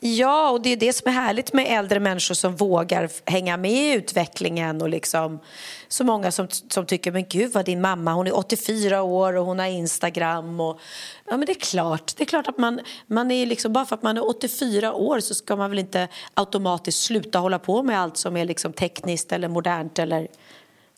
[0.00, 3.70] Ja, och det är det som är härligt med äldre människor som vågar hänga med
[3.70, 5.40] i utvecklingen och liksom
[5.88, 9.46] så många som, som tycker, men gud vad din mamma, hon är 84 år och
[9.46, 10.80] hon har Instagram och
[11.24, 13.94] ja men det är klart, det är klart att man, man är liksom, bara för
[13.94, 18.00] att man är 84 år så ska man väl inte automatiskt sluta hålla på med
[18.00, 20.28] allt som är liksom tekniskt eller modernt eller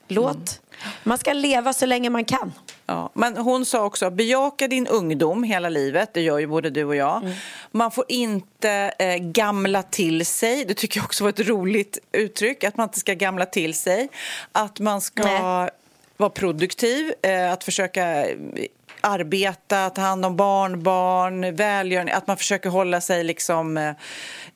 [0.08, 0.34] låt.
[0.34, 0.94] Mm.
[1.02, 2.52] Man ska leva så länge man kan.
[2.90, 6.14] Ja, men hon sa också bejaka din ungdom hela livet.
[6.14, 7.22] Det gör ju både du och jag.
[7.22, 7.32] Mm.
[7.70, 10.64] Man får inte eh, gamla till sig.
[10.64, 12.64] Det tycker jag också var ett roligt uttryck.
[12.64, 14.08] Att man inte ska gamla till sig.
[14.52, 15.70] Att man ska Nej.
[16.16, 17.12] vara produktiv.
[17.22, 18.26] Eh, att försöka
[19.00, 23.92] arbeta, ta hand om barnbarn, välgörenhet, att man försöker hålla sig liksom eh,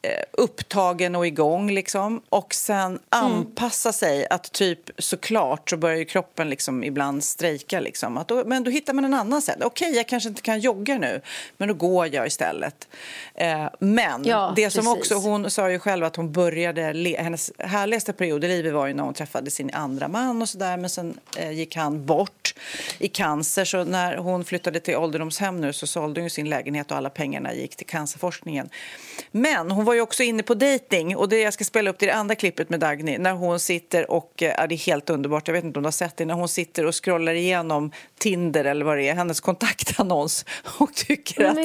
[0.04, 2.22] Eh, upptagen och igång liksom.
[2.28, 3.00] Och sen mm.
[3.10, 4.26] anpassa sig.
[4.30, 8.16] Att typ såklart så börjar ju kroppen liksom ibland strejka liksom.
[8.16, 9.56] Att då, men då hittar man en annan sätt.
[9.60, 11.20] Okej, okay, jag kanske inte kan jogga nu,
[11.56, 12.88] men då går jag istället.
[13.34, 14.98] Eh, men ja, det som precis.
[14.98, 18.86] också, hon sa ju själv att hon började, le, hennes härligaste period i livet var
[18.86, 20.76] ju när hon träffade sin andra man och sådär.
[20.76, 22.54] Men sen eh, gick han bort
[22.98, 23.64] i cancer.
[23.64, 27.54] Så när hon flyttade till ålderdomshem nu så sålde hon sin lägenhet och alla pengarna
[27.54, 28.68] gick till cancerforskningen.
[29.30, 32.06] Men hon var ju också inne på dating och det jag ska spela upp det,
[32.06, 35.48] det andra klippet med Dagny när hon sitter och, eh, ja, det är helt underbart,
[35.48, 38.64] jag vet inte om du har sett det, när hon sitter och scrollar igenom Tinder
[38.64, 40.44] eller vad det är, hennes kontaktannons
[40.78, 41.56] och tycker att...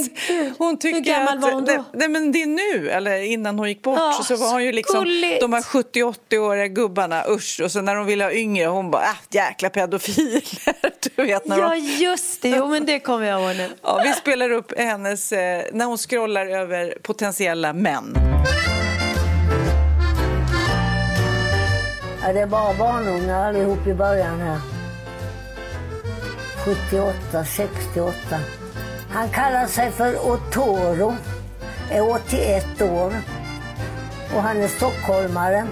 [0.57, 1.85] hon tycker Hur gammal att, var hon då?
[1.93, 4.71] Det, men det är nu, eller innan hon gick bort, oh, så var hon ju
[4.71, 5.41] liksom gulligt.
[5.41, 9.09] de här 70-80-åriga gubbarna, usch, och så när hon ville ha yngre, hon bara, äh,
[9.29, 10.43] jäkla pedofiler,
[11.15, 11.45] du vet.
[11.45, 13.69] När ja, just det, jo men det kommer jag ihåg nu.
[13.83, 18.17] Ja, vi spelar upp hennes, eh, när hon scrollar över potentiella män.
[22.23, 24.59] Ja, det är bara barnungar allihop i början här.
[26.65, 28.15] 78, 68.
[29.11, 31.15] Han kallar sig för Otoro,
[31.91, 33.13] är 81 år
[34.35, 35.67] och han är stockholmare.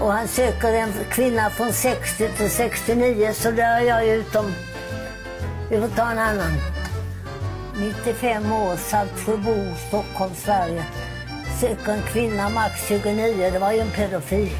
[0.00, 4.52] Och han söker en kvinna från 60 till 69 så där är jag utom.
[5.74, 6.52] Vi får ta en annan.
[7.76, 10.84] 95 år, Saltsjöbo, Stockholm, Sverige.
[11.60, 13.50] Söker en kvinna, max 29.
[13.52, 14.50] Det var ju en pedofil.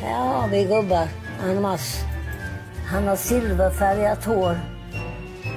[0.00, 1.08] Här har vi gubbar,
[1.44, 2.00] en mass.
[2.90, 4.60] Han har silverfärgat hår.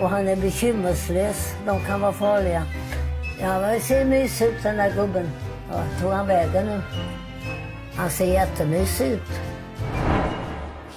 [0.01, 1.53] och han är bekymmerslös.
[1.65, 2.63] De kan vara farliga.
[3.41, 5.29] Ja, det ser mysig ut den där gubben.
[5.71, 6.81] Ja, tog han vägen nu?
[7.95, 9.29] Han ser jättemysig ut.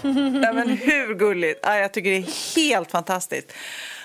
[0.44, 1.60] Ja, men hur gulligt?
[1.62, 3.52] Ja, jag tycker det är helt fantastiskt.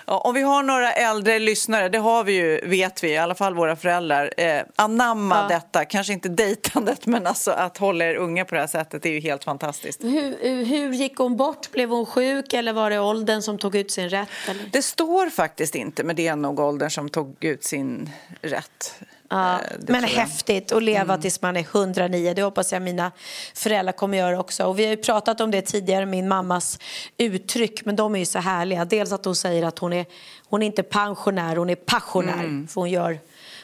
[0.09, 3.35] Ja, om vi har några äldre lyssnare, det har vi ju, vet vi, i alla
[3.35, 5.55] fall våra föräldrar, eh, anamma Ja.
[5.55, 9.09] detta, kanske inte dejtandet, men alltså att hålla er unga på det här sättet är
[9.09, 10.03] ju helt fantastiskt.
[10.03, 11.71] Hur, hur gick hon bort?
[11.71, 14.29] Blev hon sjuk eller var det åldern som tog ut sin rätt?
[14.49, 14.69] Eller?
[14.71, 18.09] Det står faktiskt inte, men det är nog åldern som tog ut sin
[18.41, 18.95] rätt.
[19.29, 22.33] Ja, Eh, men häftigt att leva tills man är 109.
[22.33, 23.11] Det hoppas jag mina
[23.53, 24.65] föräldrar kommer göra också.
[24.65, 26.79] Och vi har ju pratat om det tidigare, min mammas
[27.17, 27.85] uttryck.
[27.85, 28.85] Men de är ju så härliga.
[28.85, 30.05] Dels att hon säger att hon är,
[30.49, 32.67] hon är inte pensionär, hon är passionär.
[32.67, 33.19] För hon gör,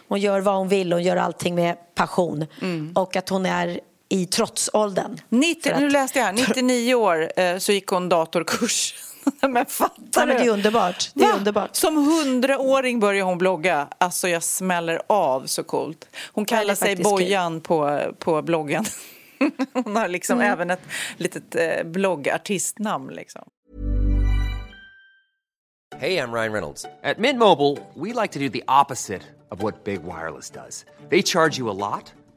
[0.07, 2.45] hon gör vad hon vill, hon gör allting med passion.
[2.95, 5.19] Och att hon är i trotsåldern.
[5.29, 8.95] 90, För att- nu läste jag här, 99 år eh, så gick hon datorkurs.
[9.49, 10.49] men fattar Ja, men det är du?
[10.49, 11.11] underbart.
[11.13, 11.37] Det är Va?
[11.37, 11.75] underbart.
[11.75, 13.87] Som hundraåring började hon blogga.
[13.97, 16.07] Alltså jag smäller av så coolt.
[16.33, 18.85] Hon Ja, kallar sig Bojan på, på bloggen.
[19.73, 20.51] Hon har liksom Mm.
[20.53, 20.81] även ett
[21.17, 23.09] litet eh, bloggartistnamn.
[23.13, 23.41] Liksom.
[25.99, 26.85] Hey, I'm Ryan Reynolds.
[27.03, 30.85] At Mint Mobile, we like to do the opposite of what Big Wireless does.
[31.09, 32.13] They charge you a lot,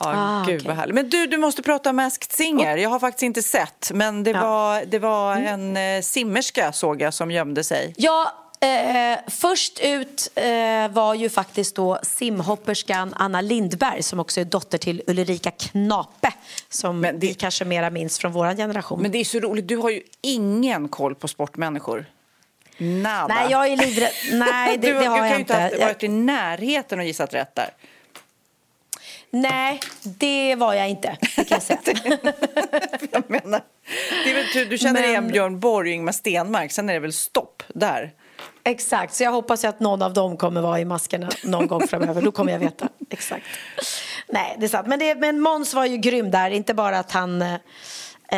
[0.00, 0.68] Ja, ah, gud okay.
[0.68, 0.94] vad härligt.
[0.94, 2.76] Men du, du måste prata om Masked Singer.
[2.76, 4.40] Jag har faktiskt inte sett, men det ja.
[4.40, 7.94] var, det var en eh, simmerska såg jag som gömde sig.
[7.96, 8.32] Ja,
[8.64, 14.78] Eh, först ut eh, var ju faktiskt då simhopperskan Anna Lindberg som också är dotter
[14.78, 16.32] till Ulrika Knape
[16.68, 17.26] som men det...
[17.26, 19.02] vi kanske mera minns från vår generation.
[19.02, 22.06] Men det är så roligt, du har ju ingen koll på sportmänniskor.
[22.78, 23.34] Nada.
[23.34, 24.10] Nej, jag är livrädd.
[24.32, 25.54] Nej, det, du, det har jag inte.
[25.54, 27.70] Du kan ju inte ha varit i närheten och gissat rätt där.
[29.34, 31.78] Nej, det var jag inte, kan jag säga.
[33.10, 33.60] jag menar,
[34.24, 35.10] det är väl, du känner Men...
[35.10, 38.12] igen Björn Borg och Ingmar Stenmark, sen är det väl stopp där.
[38.64, 42.22] Exakt, så jag hoppas att någon av dem kommer vara i maskerna någon gång framöver.
[42.22, 42.88] Då kommer jag veta.
[43.10, 43.44] Exakt.
[44.28, 44.86] Nej, det är sant.
[44.86, 47.56] Men, det, men Måns var ju grym där, inte bara att han Eh,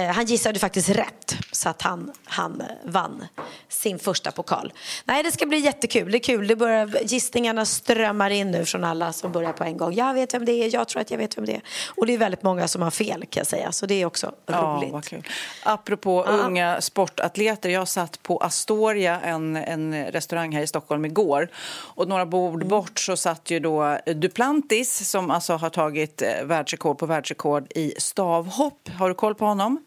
[0.04, 3.24] han gissade faktiskt rätt så att han, han vann
[3.68, 4.72] sin första pokal.
[5.04, 6.12] Nej, det ska bli jättekul.
[6.12, 6.46] Det är kul.
[6.46, 9.94] Det börjar, gissningarna strömmar in nu från alla som börjar på en gång.
[9.94, 11.62] Jag vet vem det är, jag tror att jag vet vem det är.
[11.96, 13.72] Och det är väldigt många som har fel kan jag säga.
[13.72, 14.92] Så det är också ja, roligt.
[14.92, 15.22] Vad kul.
[15.62, 16.32] Apropå ja.
[16.32, 17.68] unga sportatleter.
[17.68, 21.48] Jag satt på Astoria, en, en restaurang här i Stockholm igår.
[21.68, 22.68] Och några bord mm.
[22.68, 27.94] bort så satt ju då Duplantis som alltså har tagit eh, världsrekord på världsrekord i
[27.98, 28.88] stavhopp.
[28.98, 29.85] Har du koll på honom?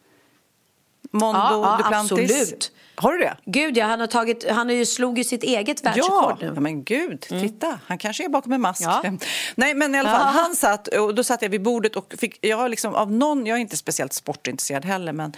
[1.12, 2.32] Mondo ja, Duplantis.
[2.32, 2.72] Absolut.
[2.96, 3.38] Har du det?
[3.46, 3.86] Gud, ja.
[3.86, 6.60] Han, har tagit, han har ju slog ju sitt eget världsrekord ja, nu.
[6.60, 7.26] Men gud.
[7.30, 7.44] Mm.
[7.44, 8.82] Titta, han kanske är bakom en mask.
[8.82, 9.04] Ja.
[9.56, 12.46] Nej, men i alla fall, han satt och då satt jag vid bordet och fick,
[12.46, 15.34] jag liksom av någon, jag är inte speciellt sportintresserad heller, men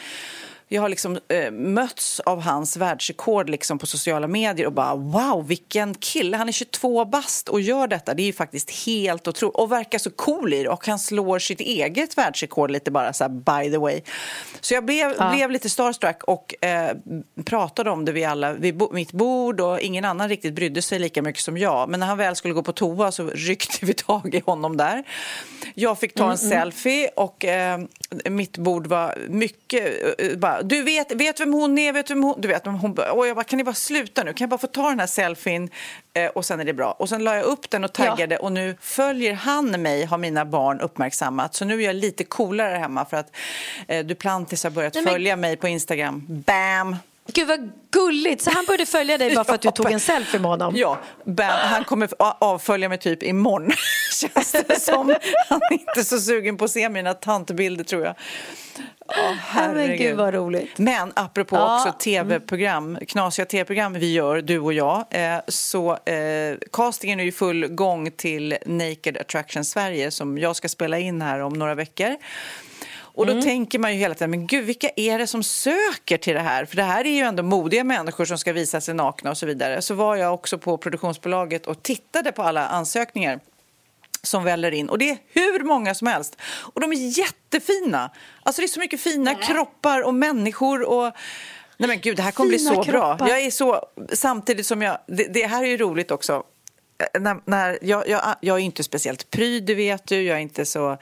[0.73, 5.47] jag har liksom eh, mötts av hans världsrekord liksom på sociala medier och bara wow,
[5.47, 6.37] vilken kille.
[6.37, 8.13] Han är 22 bast och gör detta.
[8.13, 11.59] Det är faktiskt helt otroligt och verkar så cool i det och han slår sitt
[11.59, 14.01] eget världsrekord lite bara så här, by the way.
[14.61, 15.31] Så jag blev, ja.
[15.35, 16.97] blev lite starstruck och eh,
[17.45, 20.99] pratade om det vid alla vid bo, mitt bord och ingen annan riktigt brydde sig
[20.99, 21.89] lika mycket som jag.
[21.89, 25.03] Men när han väl skulle gå på toa så ryckte vi tag i honom där.
[25.75, 26.51] Jag fick ta en mm, mm.
[26.51, 27.79] selfie och eh,
[28.29, 32.41] mitt bord var mycket eh, bara du vet, vet vem hon är, vet vem hon...
[32.41, 34.33] Du vet, hon och jag bara, kan ni bara sluta nu?
[34.33, 35.69] Kan jag bara få ta den här selfien
[36.13, 36.91] eh, och sen är det bra.
[36.91, 38.41] Och sen la jag upp den och taggade ja.
[38.41, 41.55] och nu följer han mig, har mina barn uppmärksammat.
[41.55, 43.35] Så nu är jag lite coolare hemma för att
[43.87, 45.13] eh, Duplantis har börjat Nej, men...
[45.13, 46.25] följa mig på Instagram.
[46.27, 46.95] Bam!
[47.27, 48.41] Gud vad gulligt!
[48.41, 50.75] Så han började följa dig bara för att du tog en selfie med honom?
[50.75, 53.71] Ja, bam, han kommer avfölja mig typ imorgon.
[54.21, 55.15] Känns det som.
[55.49, 58.15] Han är inte så sugen på att se mina tantbilder tror jag.
[59.07, 59.97] Oh, herregud.
[59.97, 60.77] Gud vad roligt.
[60.77, 61.75] Men apropå ja.
[61.75, 67.31] också tv-program, knasiga tv-program vi gör, du och jag, eh, så eh, castingen är i
[67.31, 72.15] full gång till Naked Attraction Sverige som jag ska spela in här om några veckor.
[73.13, 73.43] Och då mm.
[73.43, 76.65] tänker man ju hela tiden, men gud, vilka är det som söker till det här?
[76.65, 79.45] För det här är ju ändå modiga människor som ska visa sig nakna och så
[79.45, 79.81] vidare.
[79.81, 83.39] Så var jag också på produktionsbolaget och tittade på alla ansökningar
[84.23, 84.89] som väller in.
[84.89, 86.37] Och det är hur många som helst.
[86.43, 88.11] Och de är jättefina.
[88.43, 89.43] Alltså det är så mycket fina Nej.
[89.43, 91.13] kroppar och människor och...
[91.77, 93.17] Nej men gud, det här kommer bli så kroppar.
[93.17, 93.29] bra.
[93.29, 93.85] Jag är så...
[94.13, 94.97] Samtidigt som jag...
[95.07, 96.43] Det, det här är ju roligt också.
[97.19, 100.21] När, när jag, jag, jag är inte speciellt pryd, det vet du.
[100.21, 100.97] Jag är inte så...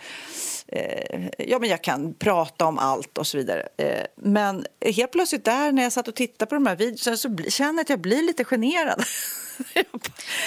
[0.71, 3.67] Eh, ja, men jag kan prata om allt och så vidare.
[3.77, 4.65] Eh, men
[4.95, 7.81] helt plötsligt där när jag satt och tittade på de här videorna så känner jag
[7.81, 9.03] att jag blir lite generad.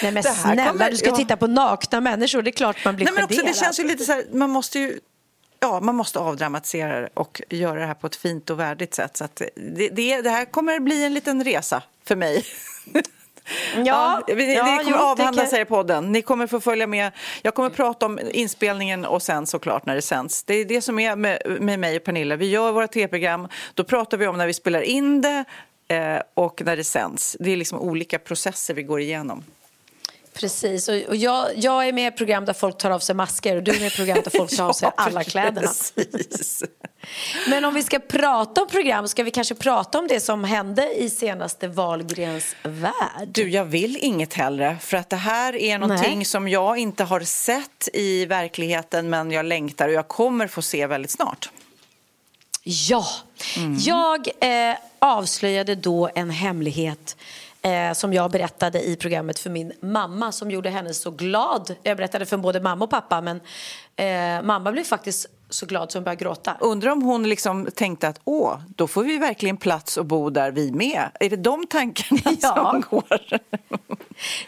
[0.01, 1.15] Nej men snälla, kommer, du ska ja.
[1.15, 3.83] titta på nakna människor, det är klart man blir Nej, men också, Det känns ju
[3.87, 4.99] lite så här, man måste ju
[5.59, 9.17] ja, man måste avdramatisera det och göra det här på ett fint och värdigt sätt.
[9.17, 12.45] Så det, det, det här kommer bli en liten resa för mig.
[13.75, 16.11] Ja, ja, kommer jo, avhandlas det här i podden.
[16.11, 17.11] Ni kommer få följa med.
[17.41, 20.43] Jag kommer prata om inspelningen och sen såklart när det sänds.
[20.43, 22.35] Det är det som är med, med mig och Pernilla.
[22.35, 23.47] Vi gör våra tv-program.
[23.73, 25.43] Då pratar vi om när vi spelar in det
[25.87, 27.37] eh, och när det sänds.
[27.39, 29.43] Det är liksom olika processer vi går igenom.
[30.33, 33.55] Precis, och, jag, jag är med i ett program där folk tar av sig masker
[33.55, 35.67] och du är med i ett program där folk tar av sig alla kläderna.
[36.11, 36.63] precis.
[37.47, 40.93] Men om vi ska prata om program ska vi kanske prata om det som hände
[40.93, 43.27] i senaste Wahlgrens värld.
[43.27, 44.77] Du, jag vill inget hellre.
[44.81, 46.25] För att det här är någonting Nej.
[46.25, 50.87] som jag inte har sett i verkligheten men jag längtar och jag kommer få se
[50.87, 51.49] väldigt snart.
[52.63, 53.05] Ja,
[53.79, 57.17] jag eh, avslöjade då en hemlighet
[57.63, 61.75] eh, som jag berättade i programmet för min mamma som gjorde henne så glad.
[61.83, 63.41] Jag berättade för både mamma och pappa men
[63.95, 66.57] eh, mamma blev faktiskt så glad som hon började gråta.
[66.59, 70.51] Undrar om hon liksom tänkte att åh, då får vi verkligen plats och bo där
[70.51, 71.09] vi med.
[71.19, 72.55] Är det de tankarna Ja.
[72.71, 73.19] som går?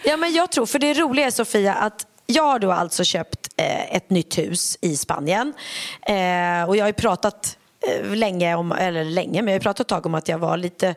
[0.04, 3.50] Ja, men jag tror, för det roliga är Sofia att jag har då alltså köpt
[3.58, 5.54] eh, ett nytt hus i Spanien
[6.02, 7.58] eh, och jag har pratat
[7.88, 10.58] eh, länge om, eller länge, men jag har pratat ett tag om att jag var
[10.58, 10.96] lite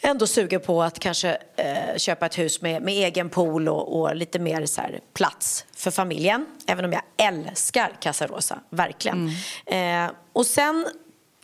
[0.00, 4.16] ändå sugen på att kanske eh, köpa ett hus med, med egen pool och, och
[4.16, 6.46] lite mer så här, plats för familjen.
[6.66, 9.30] Även om jag älskar Casa Rosa, verkligen.
[9.66, 10.86] Eh, och sen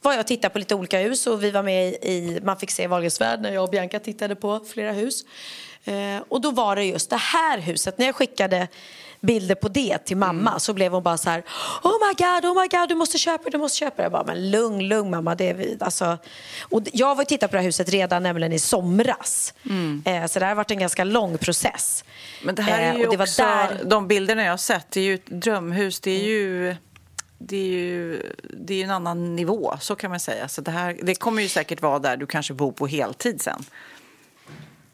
[0.02, 2.56] var jag och tittade på lite olika hus och vi var med i, i man
[2.56, 5.24] fick se Wahlgrens värld när jag och Bianca tittade på flera hus.
[5.84, 8.68] Eh, och då var det just det här huset, när jag skickade
[9.20, 11.42] bilder på det till mamma så blev hon bara så här
[11.82, 14.02] Oh my god, oh my god, du måste köpa det, du måste köpa det.
[14.02, 15.34] Jag bara, men lugn, lugn mamma.
[15.34, 16.18] Det är vi, alltså.
[16.62, 19.54] och jag var och tittade på det här huset redan nämligen i somras.
[20.04, 22.04] Eh, så det har varit en ganska lång process.
[22.44, 24.56] Men det här är Eh, ju och det var också, där- de bilderna jag har
[24.56, 26.00] sett, det är ju ett drömhus.
[26.00, 26.76] Det är ju,
[27.38, 30.48] det är ju, det är en annan nivå, så kan man säga.
[30.48, 33.64] Så det, här, det kommer ju säkert vara där du kanske bor på heltid sen.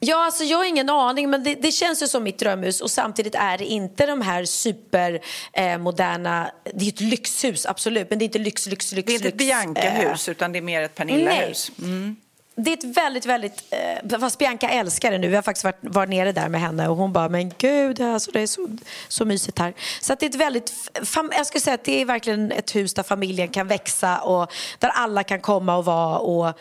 [0.04, 2.90] Ja, alltså jag har ingen aning, men det, det känns ju som mitt drömhus och
[2.90, 8.22] samtidigt är det inte de här supermoderna, eh, det är ett lyxhus absolut, men det
[8.22, 10.94] är inte lyx, lyx, lyx, Det är inte ett Bianca-hus, utan det är mer ett
[10.94, 11.72] Pernilla-hus.
[11.78, 12.16] Mm.
[12.54, 13.64] Det är ett väldigt, väldigt...
[13.70, 15.28] Eh, fast Bianca älskar det nu.
[15.28, 18.30] Vi har faktiskt varit, varit nere där med henne och hon bara, men gud, alltså,
[18.30, 18.68] det är så,
[19.08, 19.74] så mysigt här.
[20.00, 20.72] Så att det är ett väldigt...
[21.04, 24.52] Fam, jag skulle säga att det är verkligen ett hus där familjen kan växa och
[24.78, 26.58] där alla kan komma och vara och...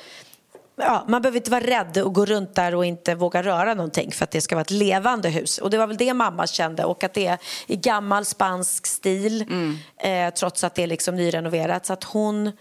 [0.83, 4.11] Ja, man behöver inte vara rädd och gå runt där och inte våga röra någonting
[4.11, 5.57] för att det ska vara ett levande hus.
[5.57, 9.45] Och det var väl det mamma kände och att det är i gammal spansk stil
[9.97, 11.85] eh, trots att det är liksom nyrenoverat.
[11.85, 12.51] Så att hon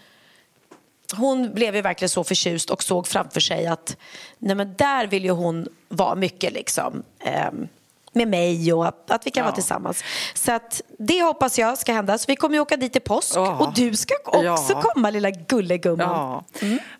[1.15, 3.97] hon blev ju verkligen så förtjust och såg framför sig att
[4.37, 7.03] nej men där vill ju hon vara mycket liksom.
[7.19, 7.67] ehm,
[8.13, 9.45] med mig och att, vi kan Ja.
[9.45, 10.03] vara tillsammans.
[10.33, 12.17] Så att det hoppas jag ska hända.
[12.17, 13.57] Så vi kommer ju åka dit i påsk Ja.
[13.59, 14.81] och du ska också Ja.
[14.81, 16.09] komma lilla gullegumman.
[16.09, 16.43] Ja,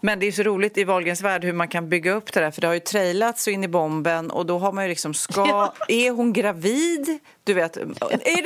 [0.01, 2.51] men det är så roligt i Wahlgrens värld hur man kan bygga upp det där.
[2.51, 5.13] För det har ju trailats så in i bomben och då har man ju liksom,
[5.13, 7.19] ska, är hon gravid?
[7.43, 7.85] Du vet, är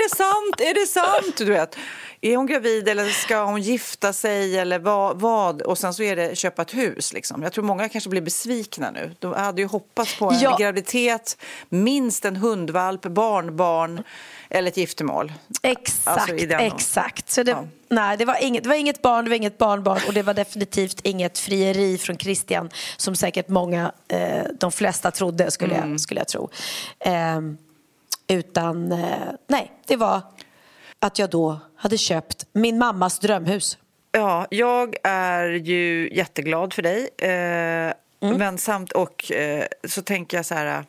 [0.04, 0.62] det sant?
[0.62, 1.38] Är det sant?
[1.38, 1.76] Du vet,
[2.22, 5.20] är hon gravid eller ska hon gifta sig eller vad?
[5.20, 5.62] vad?
[5.62, 7.44] Och sen så är det köpa ett hus liksom.
[7.44, 9.16] Jag tror många kanske blir besvikna nu.
[9.20, 10.58] De hade ju hoppats på en Ja.
[10.60, 11.38] graviditet,
[11.70, 14.04] minst en hundvalp, barnbarn
[14.50, 15.34] eller ett giftermål.
[15.62, 17.30] Exakt, Alltså, exakt.
[17.32, 17.68] Så det, Ja.
[17.90, 20.34] nej, det, var inget, det var inget barn, det var inget barnbarn och det var
[20.34, 25.92] definitivt inget frieri från Christian som säkert många, eh, de flesta trodde skulle, Mm.
[25.92, 26.50] jag, skulle jag tro.
[27.00, 27.58] Ehm,
[28.28, 29.18] utan, eh,
[29.48, 30.22] nej, det var
[31.00, 33.78] att jag då hade köpt min mammas drömhus.
[34.12, 37.10] Ja, jag är ju jätteglad för dig.
[37.18, 37.94] Eh,
[38.38, 40.84] Men samt och eh, så tänker jag så här...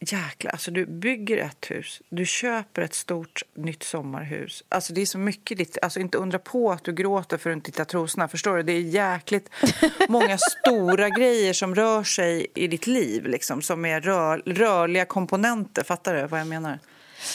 [0.00, 4.64] Jäklar, alltså du bygger ett hus, du köper ett stort nytt sommarhus.
[4.68, 7.56] Alltså det är så mycket ditt, alltså inte undra på att du gråter för att
[7.56, 8.62] inte hitta trosorna, förstår du?
[8.62, 9.50] Det är jäkligt
[10.08, 15.84] många stora grejer som rör sig i ditt liv, liksom, som är rör, rörliga komponenter.
[15.84, 16.78] Fattar du vad jag menar?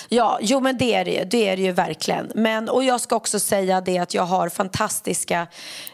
[0.10, 2.32] Ja, jo men det är det, ju, det är det ju verkligen.
[2.36, 5.48] Men, och jag ska också säga det att jag har fantastiska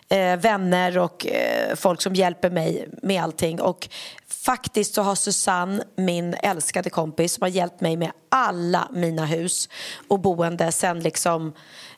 [0.09, 3.61] eh, vänner och eh, folk som hjälper mig med allting.
[3.61, 3.89] Och
[4.27, 9.69] faktiskt så har Susanne, min älskade kompis, som har hjälpt mig med alla mina hus
[10.07, 11.53] och boende sen liksom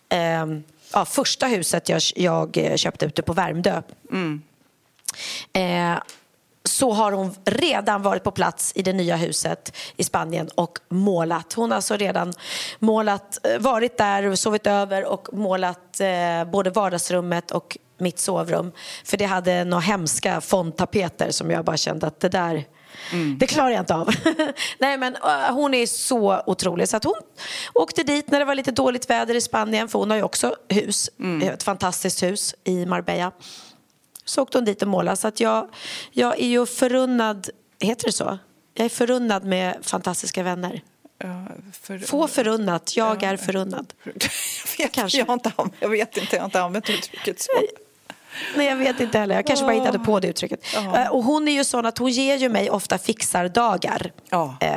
[0.10, 0.46] eh,
[0.94, 3.82] ja, första huset jag, jag eh, köpte ute på Värmdö.
[5.54, 5.98] Eh,
[6.68, 11.54] så har hon redan varit på plats i det nya huset i Spanien och målat.
[11.54, 12.34] Hon har alltså redan
[12.80, 18.72] målat, eh, varit där sovit över och målat eh, både vardagsrummet och mitt sovrum.
[19.04, 22.66] För det hade några hemska fondtapeter som jag bara kände att det där
[23.40, 24.10] Det klarar jag inte av.
[24.80, 26.90] Nej, men uh, hon är så otrolig.
[26.90, 27.22] Så att hon
[27.74, 30.56] åkte dit när det var lite dåligt väder i Spanien, för hon har ju också
[30.70, 31.10] hus,
[31.44, 33.32] ett fantastiskt hus i Marbella.
[34.28, 35.18] Så åkte hon dit och målade.
[35.18, 35.68] Så att jag,
[36.12, 37.50] jag är ju förunnad,
[37.80, 38.38] heter det så?
[38.74, 40.82] Jag är förunnad med fantastiska vänner.
[41.82, 43.94] För, Få förunnat, jag är förunnad.
[44.04, 44.14] jag,
[44.86, 45.18] vet, Kanske.
[45.18, 47.52] Jag, har inte, jag vet inte, jag har inte använt uttrycket så.
[48.56, 49.36] Nej, jag vet inte heller.
[49.36, 50.60] Jag kanske bara hittade på det uttrycket.
[50.76, 54.12] Eh, Och hon är ju sån att hon ger ju mig ofta fixardagar.
[54.30, 54.58] Ja.
[54.62, 54.72] Eh,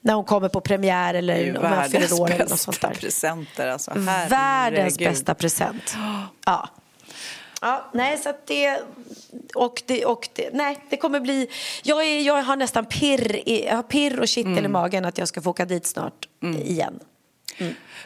[0.00, 2.94] när hon kommer på premiär eller om jag fyller år eller något sånt där.
[2.94, 3.68] presenter.
[3.68, 3.92] Alltså.
[4.28, 5.96] Världens bästa present.
[6.46, 6.68] Ja.
[7.62, 8.82] Ja, nej, så att det...
[9.54, 11.48] Och det, och det, nej, det kommer bli...
[11.82, 14.64] Jag, är, jag har nästan pirr, i, jag har pirr och kittel Mm.
[14.64, 16.28] i magen att jag ska få åka dit snart
[16.64, 17.00] igen.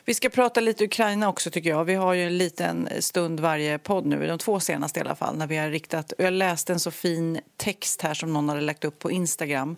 [0.04, 1.84] Vi ska prata lite Ukraina också tycker jag.
[1.84, 5.36] Vi har ju en liten stund varje podd nu, de två senaste i alla fall,
[5.36, 6.12] när vi har riktat...
[6.18, 9.76] Jag läste en så fin text här som någon hade lagt upp på Instagram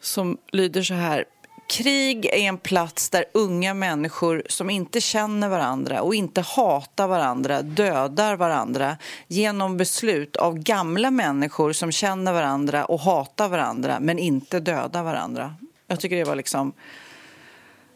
[0.00, 1.24] som lyder så här.
[1.72, 7.62] Krig är en plats där unga människor som inte känner varandra och inte hatar varandra
[7.62, 8.96] dödar varandra
[9.26, 15.54] genom beslut av gamla människor som känner varandra och hatar varandra men inte dödar varandra.
[15.86, 16.72] Jag tycker det var liksom...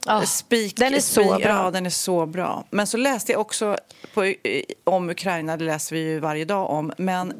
[0.06, 1.40] Ja, Spik, den är så bra.
[1.40, 2.64] Ja, den är så bra.
[2.70, 3.76] Men så läste jag också
[4.14, 4.34] på,
[4.84, 6.92] om Ukraina, det läser vi ju varje dag om.
[6.98, 7.32] Men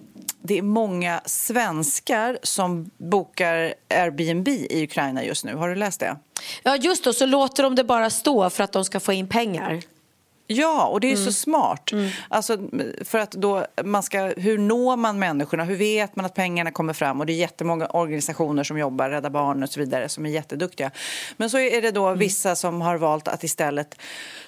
[0.46, 5.54] det är många svenskar som bokar Airbnb i Ukraina just nu.
[5.54, 6.16] Har du läst det?
[6.62, 9.28] Ja, just då, så låter de det bara stå för att de ska få in
[9.28, 9.82] pengar.
[10.48, 11.24] Ja, och det är Mm.
[11.24, 11.90] så smart.
[12.28, 12.58] Alltså,
[13.04, 15.64] för att då man ska, hur når man människorna?
[15.64, 17.20] Hur vet man att pengarna kommer fram?
[17.20, 20.90] Och det är jättemånga organisationer som jobbar, Rädda Barnen och så vidare, som är jätteduktiga.
[21.36, 22.18] Men så är det då Mm.
[22.18, 23.94] vissa som har valt att istället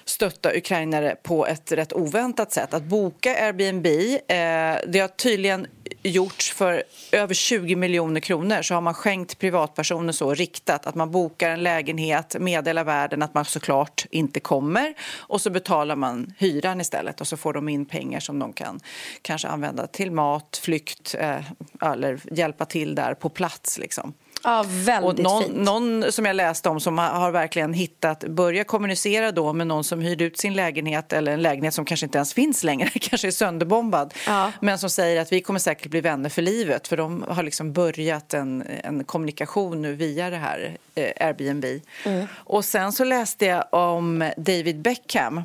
[0.05, 2.75] stötta ukrainare på ett rätt oväntat sätt.
[2.75, 5.67] Att boka Airbnb, eh, det har tydligen
[6.03, 6.83] gjorts för
[7.13, 11.63] över 20 miljoner kronor så har man skänkt privatpersoner så riktat att man bokar en
[11.63, 17.29] lägenhet, meddelar världen att man såklart inte kommer och så betalar man hyran istället och
[17.29, 18.81] så får de in pengar som de kan
[19.23, 21.41] kanske använda till mat, flykt eh,
[21.83, 24.15] eller hjälpa till där på plats liksom.
[24.45, 25.57] Ja, väldigt Och någon, fint.
[25.57, 30.01] någon som jag läste om som har, verkligen hittat, börja kommunicera då med någon som
[30.01, 33.33] hyrde ut sin lägenhet eller en lägenhet som kanske inte ens finns längre, kanske är
[33.33, 34.15] sönderbombad.
[34.27, 34.53] Ja.
[34.61, 37.73] Men som säger att vi kommer säkert bli vänner för livet för de har liksom
[37.73, 41.65] börjat en, en kommunikation nu via det här eh, Airbnb.
[42.05, 42.27] Mm.
[42.35, 45.43] Och sen så läste jag om David Beckham.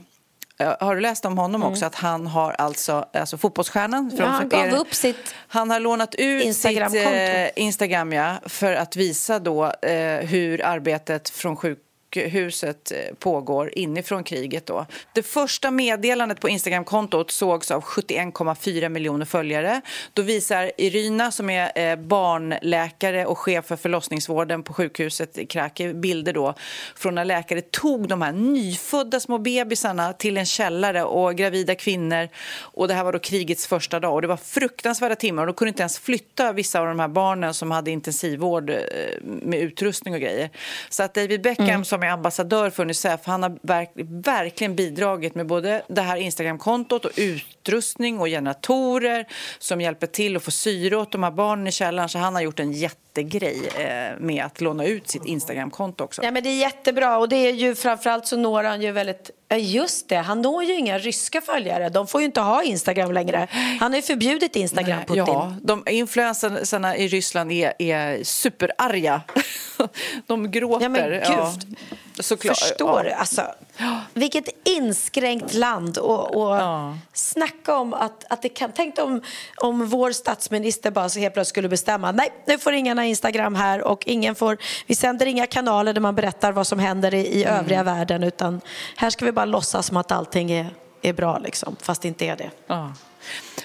[0.60, 1.86] Eh, Har du läst om honom också?
[1.86, 4.12] Att han har alltså, alltså fotbollsstjärnan.
[4.12, 4.18] Mm.
[4.18, 7.10] Ja, han gav upp sitt han har lånat ut Instagramkonto.
[7.10, 13.72] sitt eh, Instagram ja, för att visa då eh, hur arbetet från sjukhuset eh, pågår
[13.78, 14.66] inifrån kriget.
[14.66, 14.86] Då.
[15.14, 19.82] Det första meddelandet på Instagramkontot sågs av 71,4 miljoner följare.
[20.14, 25.94] Då visar Irina, som är eh, barnläkare och chef för förlossningsvården på sjukhuset i Krakow,
[25.94, 26.54] bilder då
[26.96, 32.30] från när läkare tog de här nyfödda små bebisarna till en källare och gravida kvinnor.
[32.56, 35.54] Och det här var då krigets första dag och det var fruktansvärda timmar och de
[35.54, 38.78] kunde inte ens flytta vissa av de här barnen som hade intensivvård eh,
[39.22, 40.50] med utrustning och grejer.
[40.90, 43.92] Så att David Beckham som som är ambassadör för Unicef, han har verk,
[44.26, 49.28] verkligen bidragit med både det här Instagramkontot och utrustning och generatorer
[49.60, 52.10] som hjälper till att få syre åt de här barnen i källaren.
[52.10, 52.72] Så han har gjort en
[53.18, 56.24] jättegrej eh, med att låna ut sitt Instagramkonto också.
[56.24, 59.32] Ja, men det är jättebra och det är ju framförallt så når han ju väldigt
[59.48, 61.90] Ja, just det, han når ju inga ryska följare.
[61.90, 63.48] De får ju inte ha Instagram längre.
[63.80, 65.24] Han har ju förbjudit Instagram, Putin.
[65.28, 69.22] Ja, de influencerna i Ryssland är, är superarga.
[70.28, 70.84] De gråter.
[70.84, 71.78] Ja, men gud.
[72.20, 72.58] Såklart.
[72.58, 73.10] Förstår du?
[73.10, 73.16] Ja.
[73.16, 73.42] Alltså,
[74.14, 75.98] vilket inskränkt land.
[75.98, 76.98] Och, och Ja.
[77.14, 78.72] Snacka om att, att det kan...
[78.76, 79.22] Tänk om,
[79.58, 83.56] om vår statsminister bara så helt plötsligt skulle bestämma nej, nu får ingen ha Instagram
[83.56, 84.58] här och ingen får...
[84.88, 87.60] Vi sänder inga kanaler där man berättar vad som händer i, i Mm.
[87.60, 88.62] övriga världen utan
[88.96, 90.70] här ska vi bara låtsas som att allting är,
[91.02, 92.52] är bra, liksom, fast det inte är det.
[92.68, 92.94] Ja.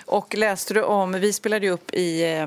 [0.06, 2.46] Och läste du om, vi spelade ju upp i, eh,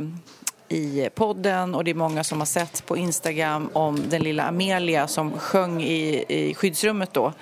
[0.72, 5.07] i podden och det är många som har sett på Instagram om den lilla Amelia
[5.07, 7.34] som sjöng i, i skyddsrummet då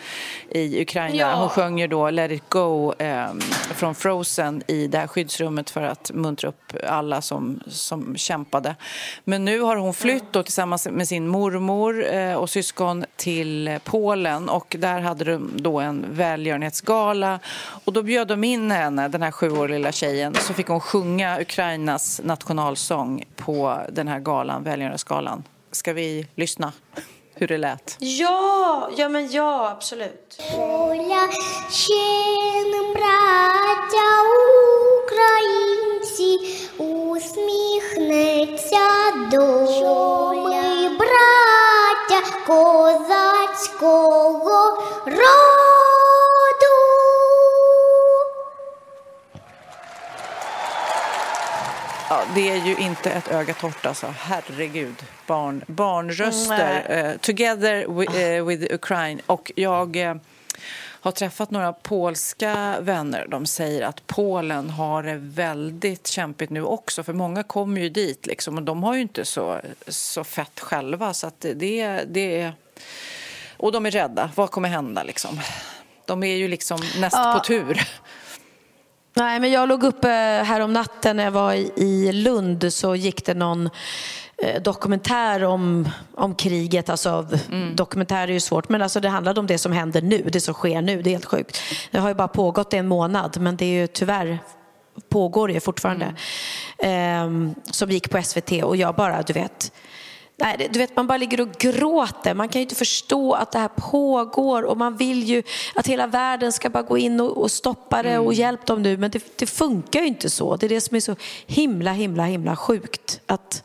[0.50, 1.16] i Ukraina.
[1.16, 1.36] Ja.
[1.36, 3.28] Hon sjöng ju då Let it go eh,
[3.74, 8.76] från Frozen i det här skyddsrummet för att muntra upp alla som, som kämpade.
[9.24, 14.50] Men nu har hon flytt då tillsammans med sin mormor eh, och syskon till Polen
[14.50, 17.40] och där hade de då en välgörenhetsgala
[17.86, 21.42] och då bjöd de in henne, den här sjuåriga lilla tjejen, så fick hon sjunga
[21.42, 25.45] Ukrainas nationalsång på den här galan, välgörenhetsgalan.
[25.71, 26.73] Ska vi lyssna
[27.35, 27.97] hur det lät?
[28.01, 30.43] Ja, ja men ja, absolut.
[30.59, 31.29] Оля,
[31.71, 32.25] ще
[52.10, 54.14] Ja, det är ju inte ett öga torrt alltså.
[54.18, 55.04] Herregud.
[55.28, 56.86] Barn, barnröster.
[56.90, 59.22] Eh, together with, eh, with Ukraine.
[59.26, 60.16] Och jag eh,
[61.02, 63.28] har träffat några polska vänner.
[63.30, 67.04] De säger att Polen har det väldigt kämpigt nu också.
[67.04, 71.14] För många kommer ju dit liksom, och de har ju inte så, så fett själva.
[71.14, 72.54] Så att det, det är...
[73.58, 74.32] Och de är rädda.
[74.36, 75.40] Vad kommer hända liksom?
[76.06, 77.34] De är ju liksom näst Ja.
[77.34, 77.88] på tur.
[79.20, 80.08] Nej, men jag låg uppe
[80.46, 83.70] här om natten när jag var i- Lund så gick det någon
[84.44, 86.90] eh, dokumentär om, om kriget.
[86.90, 87.28] Alltså,
[87.74, 90.54] Dokumentär är ju svårt, men alltså, det handlade om det som händer nu, det som
[90.54, 91.02] sker nu.
[91.02, 91.62] Det är helt sjukt.
[91.92, 94.40] Det har ju bara pågått en månad, men det är ju tyvärr
[95.10, 96.14] pågår det fortfarande.
[96.80, 99.72] Ehm, som gick på SVT och jag bara, du vet,
[100.42, 102.34] Nej, du vet, man bara ligger och gråter.
[102.34, 105.44] Man kan ju inte förstå att det här pågår och man vill ju
[105.76, 108.98] att hela världen ska bara gå in och, och stoppa det och hjälpa dem nu.
[108.98, 110.56] Men det, det funkar ju inte så.
[110.56, 111.16] Det är det som är så
[111.46, 113.20] himla, himla, himla sjukt.
[113.26, 113.64] Att,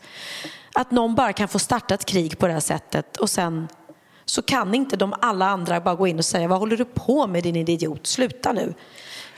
[0.75, 3.69] att någon bara kan få starta ett krig på det här sättet och sen
[4.25, 7.27] så kan inte de alla andra bara gå in och säga vad håller du på
[7.27, 8.75] med din idiot, sluta nu.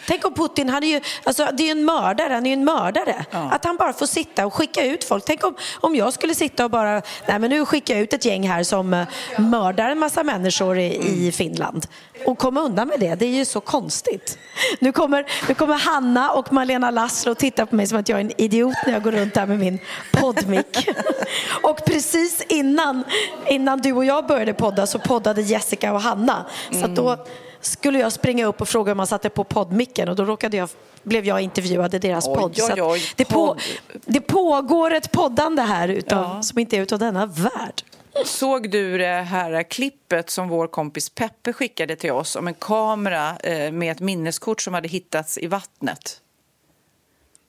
[0.07, 2.65] Tänk om Putin, han är ju, alltså, det är en mördare, han är ju en
[2.65, 3.25] mördare.
[3.31, 5.25] Att han bara får sitta och skicka ut folk.
[5.25, 8.25] Tänk om, om jag skulle sitta och bara, nej men nu skickar jag ut ett
[8.25, 9.07] gäng här som eh,
[9.39, 11.87] mördar en massa människor i, i Finland.
[12.27, 14.39] Och komma undan med det, det är ju så konstigt.
[14.81, 18.17] Nu kommer, nu kommer Hanna och Malena Lassro och titta på mig som att jag
[18.17, 19.79] är en idiot när jag går runt där med min
[20.13, 20.89] poddmick.
[21.63, 23.05] och precis innan,
[23.47, 26.47] innan du och jag började podda så poddade Jessica och Hanna.
[26.81, 27.27] Så då
[27.61, 30.69] skulle jag springa upp och fråga om man satte på poddmicken och då råkade jag,
[31.03, 32.59] blev jag intervjuad i deras Oj, podd.
[32.73, 33.61] oj, oj, det, på, podd.
[34.05, 37.83] det pågår ett poddande här utav, som inte är utav denna värld.
[38.25, 43.37] Såg du det här klippet som vår kompis Peppe skickade till oss om en kamera
[43.37, 46.21] eh, med ett minneskort som hade hittats i vattnet?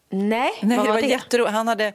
[0.09, 1.07] Nej, Nej, vad det var var det?
[1.07, 1.53] jätteroligt.
[1.53, 1.93] Han hade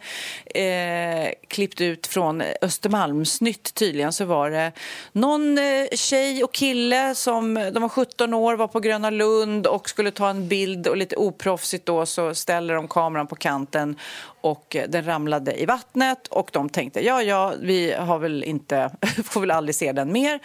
[0.55, 4.13] eh, klippt ut från Östermalmsnytt tydligen.
[4.13, 4.73] Så var det
[5.13, 9.89] någon eh, tjej och kille som de var 17 år, var på Gröna Lund och
[9.89, 13.97] skulle ta en bild och lite oproffsigt då så ställer de kameran på kanten
[14.41, 18.91] och eh, den ramlade i vattnet och de tänkte ja, ja, vi har väl inte,
[19.25, 20.41] får väl aldrig se den mer.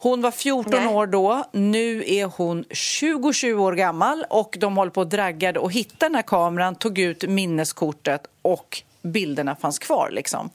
[0.00, 0.94] Hon var 14 Nej.
[0.94, 5.72] år då, nu är hon 20 år gammal och de håller på och draggade och
[5.72, 10.10] hittade den här kameran, tog ut minneskortet och bilderna fanns kvar.
[10.10, 10.50] Liksom.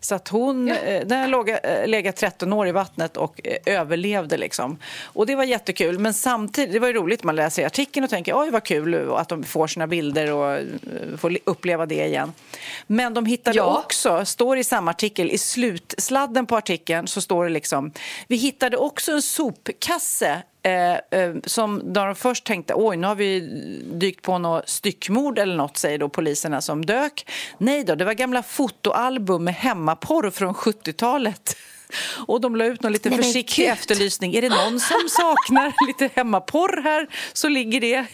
[0.00, 4.36] Så att hon, eh, den låga- eh, legat 13 år i vattnet och eh, överlevde.
[4.36, 4.78] Liksom.
[5.02, 5.98] Och det var jättekul.
[5.98, 9.44] Men samtidigt, det var roligt man läser artikeln och tänker oj vad kul att de
[9.44, 10.60] får sina bilder och
[11.18, 12.32] får uppleva det igen.
[12.86, 13.82] Men de hittade Ja.
[13.84, 17.92] också, står i samma artikel, i slutsladden på artikeln så står det liksom
[18.28, 23.40] vi hittade också en sopkasse Eh, eh, som de först tänkte oj nu har vi
[23.92, 27.26] dykt på något styckmord eller något säger då poliserna som dök.
[27.58, 31.56] Nej då, det var gamla fotoalbum med hemmaporr från 70-talet.
[32.26, 34.34] Och de la ut någon lite försiktig efterlysning.
[34.34, 38.06] Är det någon som saknar lite hemmaporr här så ligger det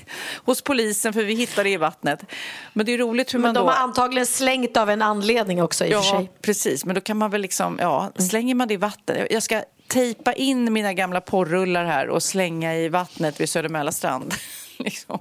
[0.45, 2.25] hos polisen för vi hittade det i vattnet.
[2.73, 3.73] Men det är roligt hur Men man de då...
[3.73, 6.31] har antagligen slängt av en anledning också i och för Ja, sig.
[6.43, 6.85] precis.
[6.85, 9.27] Men då kan man väl liksom, ja, slänger man det i vatten.
[9.31, 14.35] Jag ska tejpa in mina gamla porrullar här och slänga i vattnet vid Södermälarstrand.
[14.79, 15.19] liksom.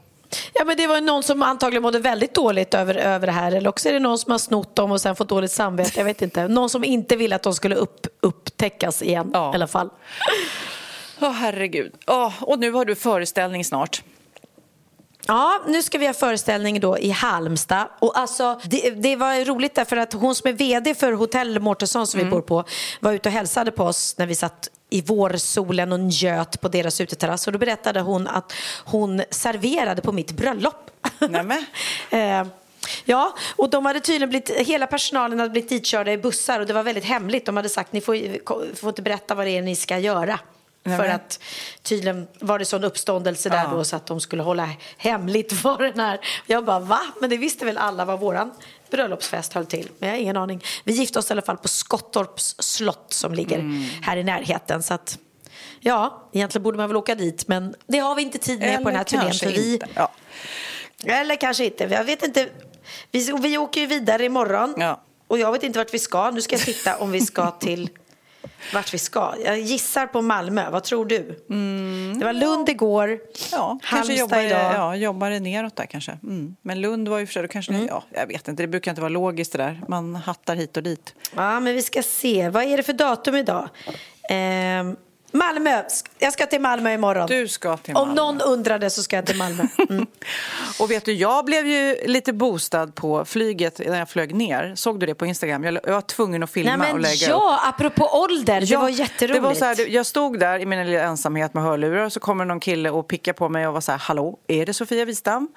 [0.53, 3.51] Ja, men det var någon som antagligen mådde väldigt dåligt över, över det här.
[3.51, 5.91] Eller också är det någon som har snott dem och sen fått dåligt samvete.
[5.97, 6.47] Jag vet inte.
[6.47, 9.51] Någon som inte ville att de skulle upp, upptäckas igen Ja.
[9.51, 9.89] i alla fall.
[11.21, 11.93] Åh, herregud.
[12.07, 14.03] Åh, och nu har du föreställning snart.
[15.27, 17.87] Ja, nu ska vi ha föreställning då i Halmstad.
[17.99, 22.07] Och alltså, det, det var roligt därför att hon som är vd för Hotell Mårtensson
[22.07, 22.63] som vi bor på
[22.99, 27.01] var ute och hälsade på oss när vi satt i vårsolen och njöt på deras
[27.01, 27.47] uteterrass.
[27.47, 28.53] Och då berättade hon att
[28.85, 30.91] hon serverade på mitt bröllop.
[31.19, 31.65] Nämen.
[32.09, 32.45] Eh,
[33.05, 36.73] Ja, och de hade tydligen blivit, hela personalen hade blivit ditkörda i bussar och det
[36.73, 37.45] var väldigt hemligt.
[37.45, 40.39] De hade sagt ni får, får inte berätta vad det är ni ska göra.
[40.87, 41.39] Nej, För att
[41.81, 43.69] tydligen var det sån uppståndelse där Ja.
[43.69, 46.19] då så att de skulle hålla hemligt vad den här...
[46.45, 46.99] Jag bara va?
[47.21, 48.51] Men det visste väl alla vad våran
[48.91, 49.89] bröllopsfest höll till.
[49.99, 50.63] Men jag har ingen aning.
[50.83, 53.83] Vi gifte oss i alla fall på Skottorps slott som ligger Mm.
[54.01, 54.83] här i närheten.
[54.83, 55.17] Så att,
[55.79, 58.89] ja, egentligen borde man väl åka dit men det har vi inte tid med på
[58.89, 59.33] den här turnén.
[59.33, 59.79] För vi.
[59.95, 60.11] Ja.
[61.05, 61.83] eller kanske inte.
[61.83, 62.49] Jag vet inte.
[63.11, 64.73] Vi, vi åker ju vidare imorgon.
[64.77, 65.01] Ja.
[65.27, 66.31] Och jag vet inte vart vi ska.
[66.31, 67.89] Nu ska jag titta om vi ska till...
[68.73, 69.33] vart vi ska.
[69.45, 70.69] Jag gissar på Malmö.
[70.69, 71.17] Vad tror du?
[72.19, 73.19] Det var Lund igår, Mm.
[73.51, 74.73] Ja, Halmstad jobbar, idag.
[74.75, 76.11] ja, jobbar det neråt där kanske.
[76.23, 76.55] Mm.
[76.61, 77.87] Men Lund var ju för sig, kanske Mm.
[77.87, 79.81] ja, jag vet inte, det brukar inte vara logiskt det där.
[79.87, 81.15] Man hattar hit och dit.
[81.35, 82.49] Ja, men vi ska se.
[82.49, 83.69] Vad är det för datum idag?
[84.29, 84.95] Ehm,
[85.35, 85.83] Malmö.
[86.19, 87.27] Jag ska till Malmö imorgon.
[87.27, 88.21] Du ska till Om Malmö.
[88.21, 89.63] någon undrade så ska jag till Malmö.
[89.89, 90.07] Mm.
[90.79, 94.75] Och vet du, jag blev ju lite boostad på flyget när jag flög ner.
[94.75, 95.63] Såg du det på Instagram?
[95.63, 97.29] Jag, jag var tvungen att filma Nej, och men lägga upp.
[97.29, 98.61] ja, apropå ålder.
[98.61, 99.33] Det var jätteroligt.
[99.35, 102.19] Det var så här, jag stod där i min lilla ensamhet med hörlurar och så
[102.19, 105.05] kommer någon kille och pickar på mig och var så här, hallå, är det Sofia
[105.05, 105.47] Wistam?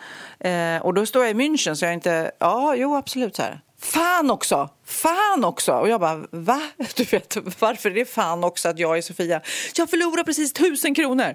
[0.40, 3.60] Eh, och då står jag i München så jag inte, ja, jo absolut så här.
[3.82, 4.68] Fan också!
[4.84, 5.72] Fan också!
[5.72, 6.60] Och jag bara, va?
[6.96, 9.40] Du vet, varför är det fan också att jag är Sofia?
[9.76, 11.34] Jag förlorar precis tusen kronor!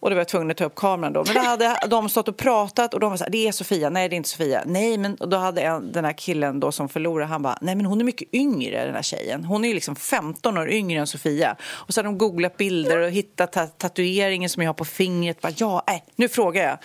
[0.00, 1.24] Och då var jag tvungen att ta upp kameran då.
[1.26, 3.90] Men då hade de stått och pratat och de var så här, det är Sofia,
[3.90, 4.62] nej det är inte Sofia.
[4.66, 7.74] Nej, men och då hade en, den här killen då som förlorade, han bara, nej
[7.74, 9.44] men hon är mycket yngre den här tjejen.
[9.44, 11.56] Hon är ju liksom 15 år yngre än Sofia.
[11.62, 15.40] Och så hade de googlat bilder och hittat ta tatueringen som jag har på fingret.
[15.40, 16.78] Bara, ja, äh, nu frågar jag.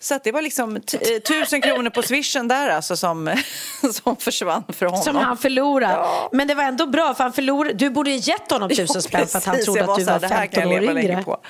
[0.00, 0.82] Så det var liksom eh,
[1.28, 3.36] tusen kronor på swishen där alltså som,
[3.92, 5.02] som försvann för honom.
[5.02, 6.06] Som han förlorade.
[6.32, 7.74] Men det var ändå bra, för han förlorade.
[7.74, 10.28] Du borde ju gett honom tusen spänn för att han trodde att du var det
[10.28, 11.22] här kan 15 jag år yngre.
[11.22, 11.40] På.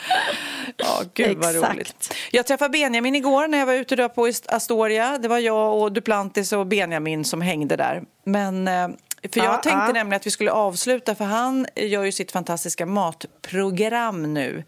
[0.77, 1.75] Ja, gud vad Exakt.
[1.75, 2.15] roligt.
[2.31, 5.19] Jag träffade Benjamin igår när jag var ute där på Astoria.
[5.19, 8.03] Det var jag och Duplantis och Benjamin som hängde där.
[8.25, 8.89] Men, eh,
[9.33, 9.93] för jag Ja, tänkte ja.
[9.93, 14.65] nämligen att vi skulle avsluta för han gör ju sitt fantastiska matprogram nu.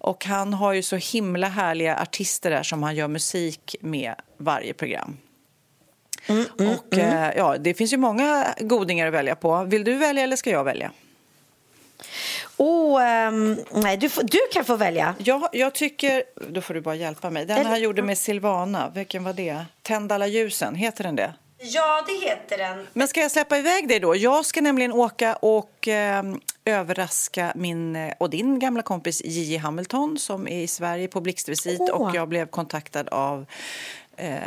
[0.00, 4.74] Och han har ju så himla härliga artister där som han gör musik med varje
[4.74, 5.16] program.
[6.26, 9.64] Mm, och eh, ja, det finns ju många godingar att välja på.
[9.64, 10.90] Vill du välja eller ska jag välja?
[12.56, 15.14] Oh, ehm, nej, du, får, du kan få välja.
[15.18, 16.22] Ja, jag tycker...
[16.48, 17.46] Då får du bara hjälpa mig.
[17.46, 19.64] Den Eller- han gjorde med Silvana, vilken var det?
[19.82, 21.34] Tänd alla ljusen, heter den det?
[21.60, 22.86] Ja, det heter den.
[22.92, 24.16] Men ska jag släppa iväg dig då?
[24.16, 26.22] Jag ska nämligen åka och eh,
[26.64, 31.80] överraska min eh, och din gamla kompis Gigi Hamilton som är i Sverige på blixtvisit
[31.80, 31.90] Åh.
[31.90, 33.46] och jag blev kontaktad av
[34.16, 34.38] eh,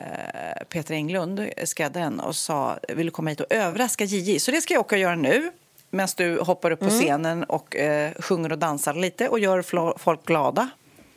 [0.70, 4.40] Peter Englund, skräddaren, och sa vill du komma hit och överraska Gigi?
[4.40, 5.52] Så det ska jag åka och göra nu
[5.90, 9.62] medan du hoppar upp på scenen och eh, sjunger och dansar lite och gör
[9.98, 10.70] folk glada.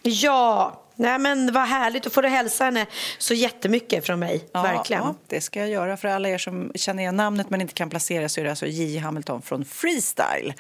[0.03, 2.03] Ja, nej men vad härligt.
[2.03, 2.87] Då får du hälsa henne
[3.19, 4.45] så jättemycket från mig.
[4.53, 5.03] Verkligen.
[5.03, 5.97] Ja, det ska jag göra.
[5.97, 8.67] För alla er som känner igen namnet men inte kan placera så är det alltså
[8.67, 8.99] J.
[8.99, 10.55] Hamilton från Freestyle.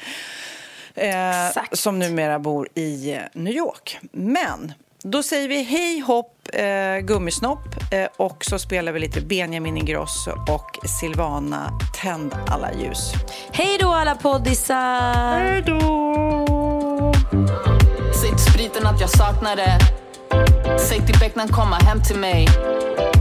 [0.94, 1.78] Eh, Exakt.
[1.78, 3.98] som numera bor i New York.
[4.12, 4.72] Men
[5.02, 10.30] då säger vi hej hopp eh, gummisnopp eh, och så spelar vi lite Benjamin Ingrosso
[10.30, 13.12] och Silvana Tänd alla ljus.
[13.52, 15.38] Hej då alla poddisar!
[15.38, 17.12] Hej då!
[18.22, 19.78] Till spriten att jag saknar det
[20.78, 22.48] Säg till becknaren komma hem till mig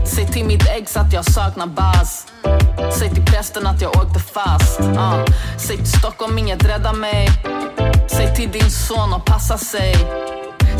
[0.04, 2.26] Säg till mitt ex att jag saknar bas
[2.98, 5.24] Säg till prästen att jag åkte fast uh.
[5.58, 7.28] Säg till Stockholm inget räddar mig
[8.06, 9.94] Säg till din son att passa sig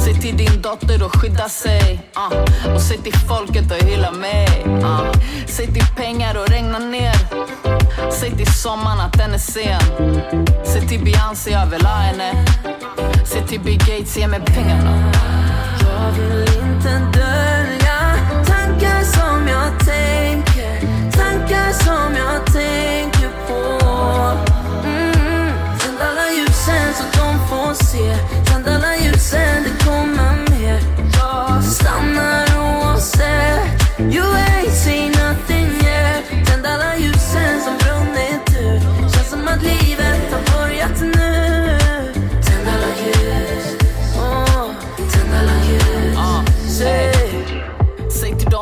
[0.05, 2.75] Säg till din dotter att skydda sig uh.
[2.75, 5.13] Och säg till folket att hylla mig uh.
[5.47, 7.17] Säg till pengar att regna ner
[8.11, 9.81] Säg till sommaren att den är sen
[10.65, 12.45] Säg till Beyoncé jag vill ha henne
[13.25, 15.14] Säg till Bill Gates ge mig pengarna
[16.05, 20.81] jag vill inte dölja tankar som jag tänker
[21.13, 23.81] Tankar som jag tänker på.
[24.85, 25.53] Mm.
[25.79, 28.17] Tänd alla ljusen så de får se.
[28.45, 30.81] Tänd alla ljusen, det kommer mer.
[31.19, 33.54] Jag stannar oavsett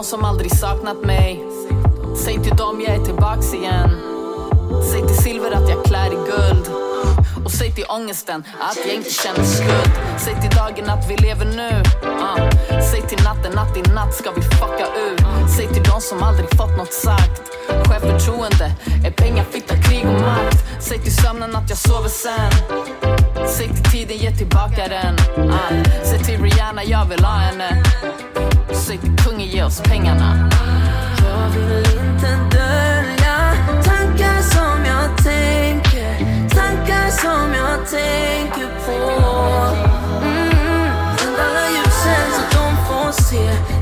[0.03, 1.44] de som aldrig saknat mig.
[2.24, 3.90] Säg till dem jag är tillbaks igen.
[4.90, 6.66] Säg till silver att jag klär i guld.
[7.44, 9.92] Och säg till ångesten att jag inte känner skuld.
[10.18, 11.82] Säg till dagen att vi lever nu.
[12.11, 12.36] Uh.
[12.90, 15.16] Säg till natten att i natt ska vi fucka ur
[15.57, 17.42] Säg till de som aldrig fått något sagt.
[17.88, 18.66] Självförtroende
[19.07, 20.59] är pengar, fitta, krig och makt.
[20.80, 22.53] Säg till sömnen att jag sover sen.
[23.48, 25.14] Säg till tiden, ge tillbaka den.
[25.44, 25.82] Uh.
[26.05, 27.82] Säg till Rihanna, jag vill ha henne.
[28.72, 29.21] Säg till
[29.53, 30.50] ge oss pengarna
[31.18, 39.12] Jag vill inte dölja tankar som jag tänker Tankar som jag tänker på
[40.24, 40.88] mm.
[41.38, 43.81] Alla ljusen så de får se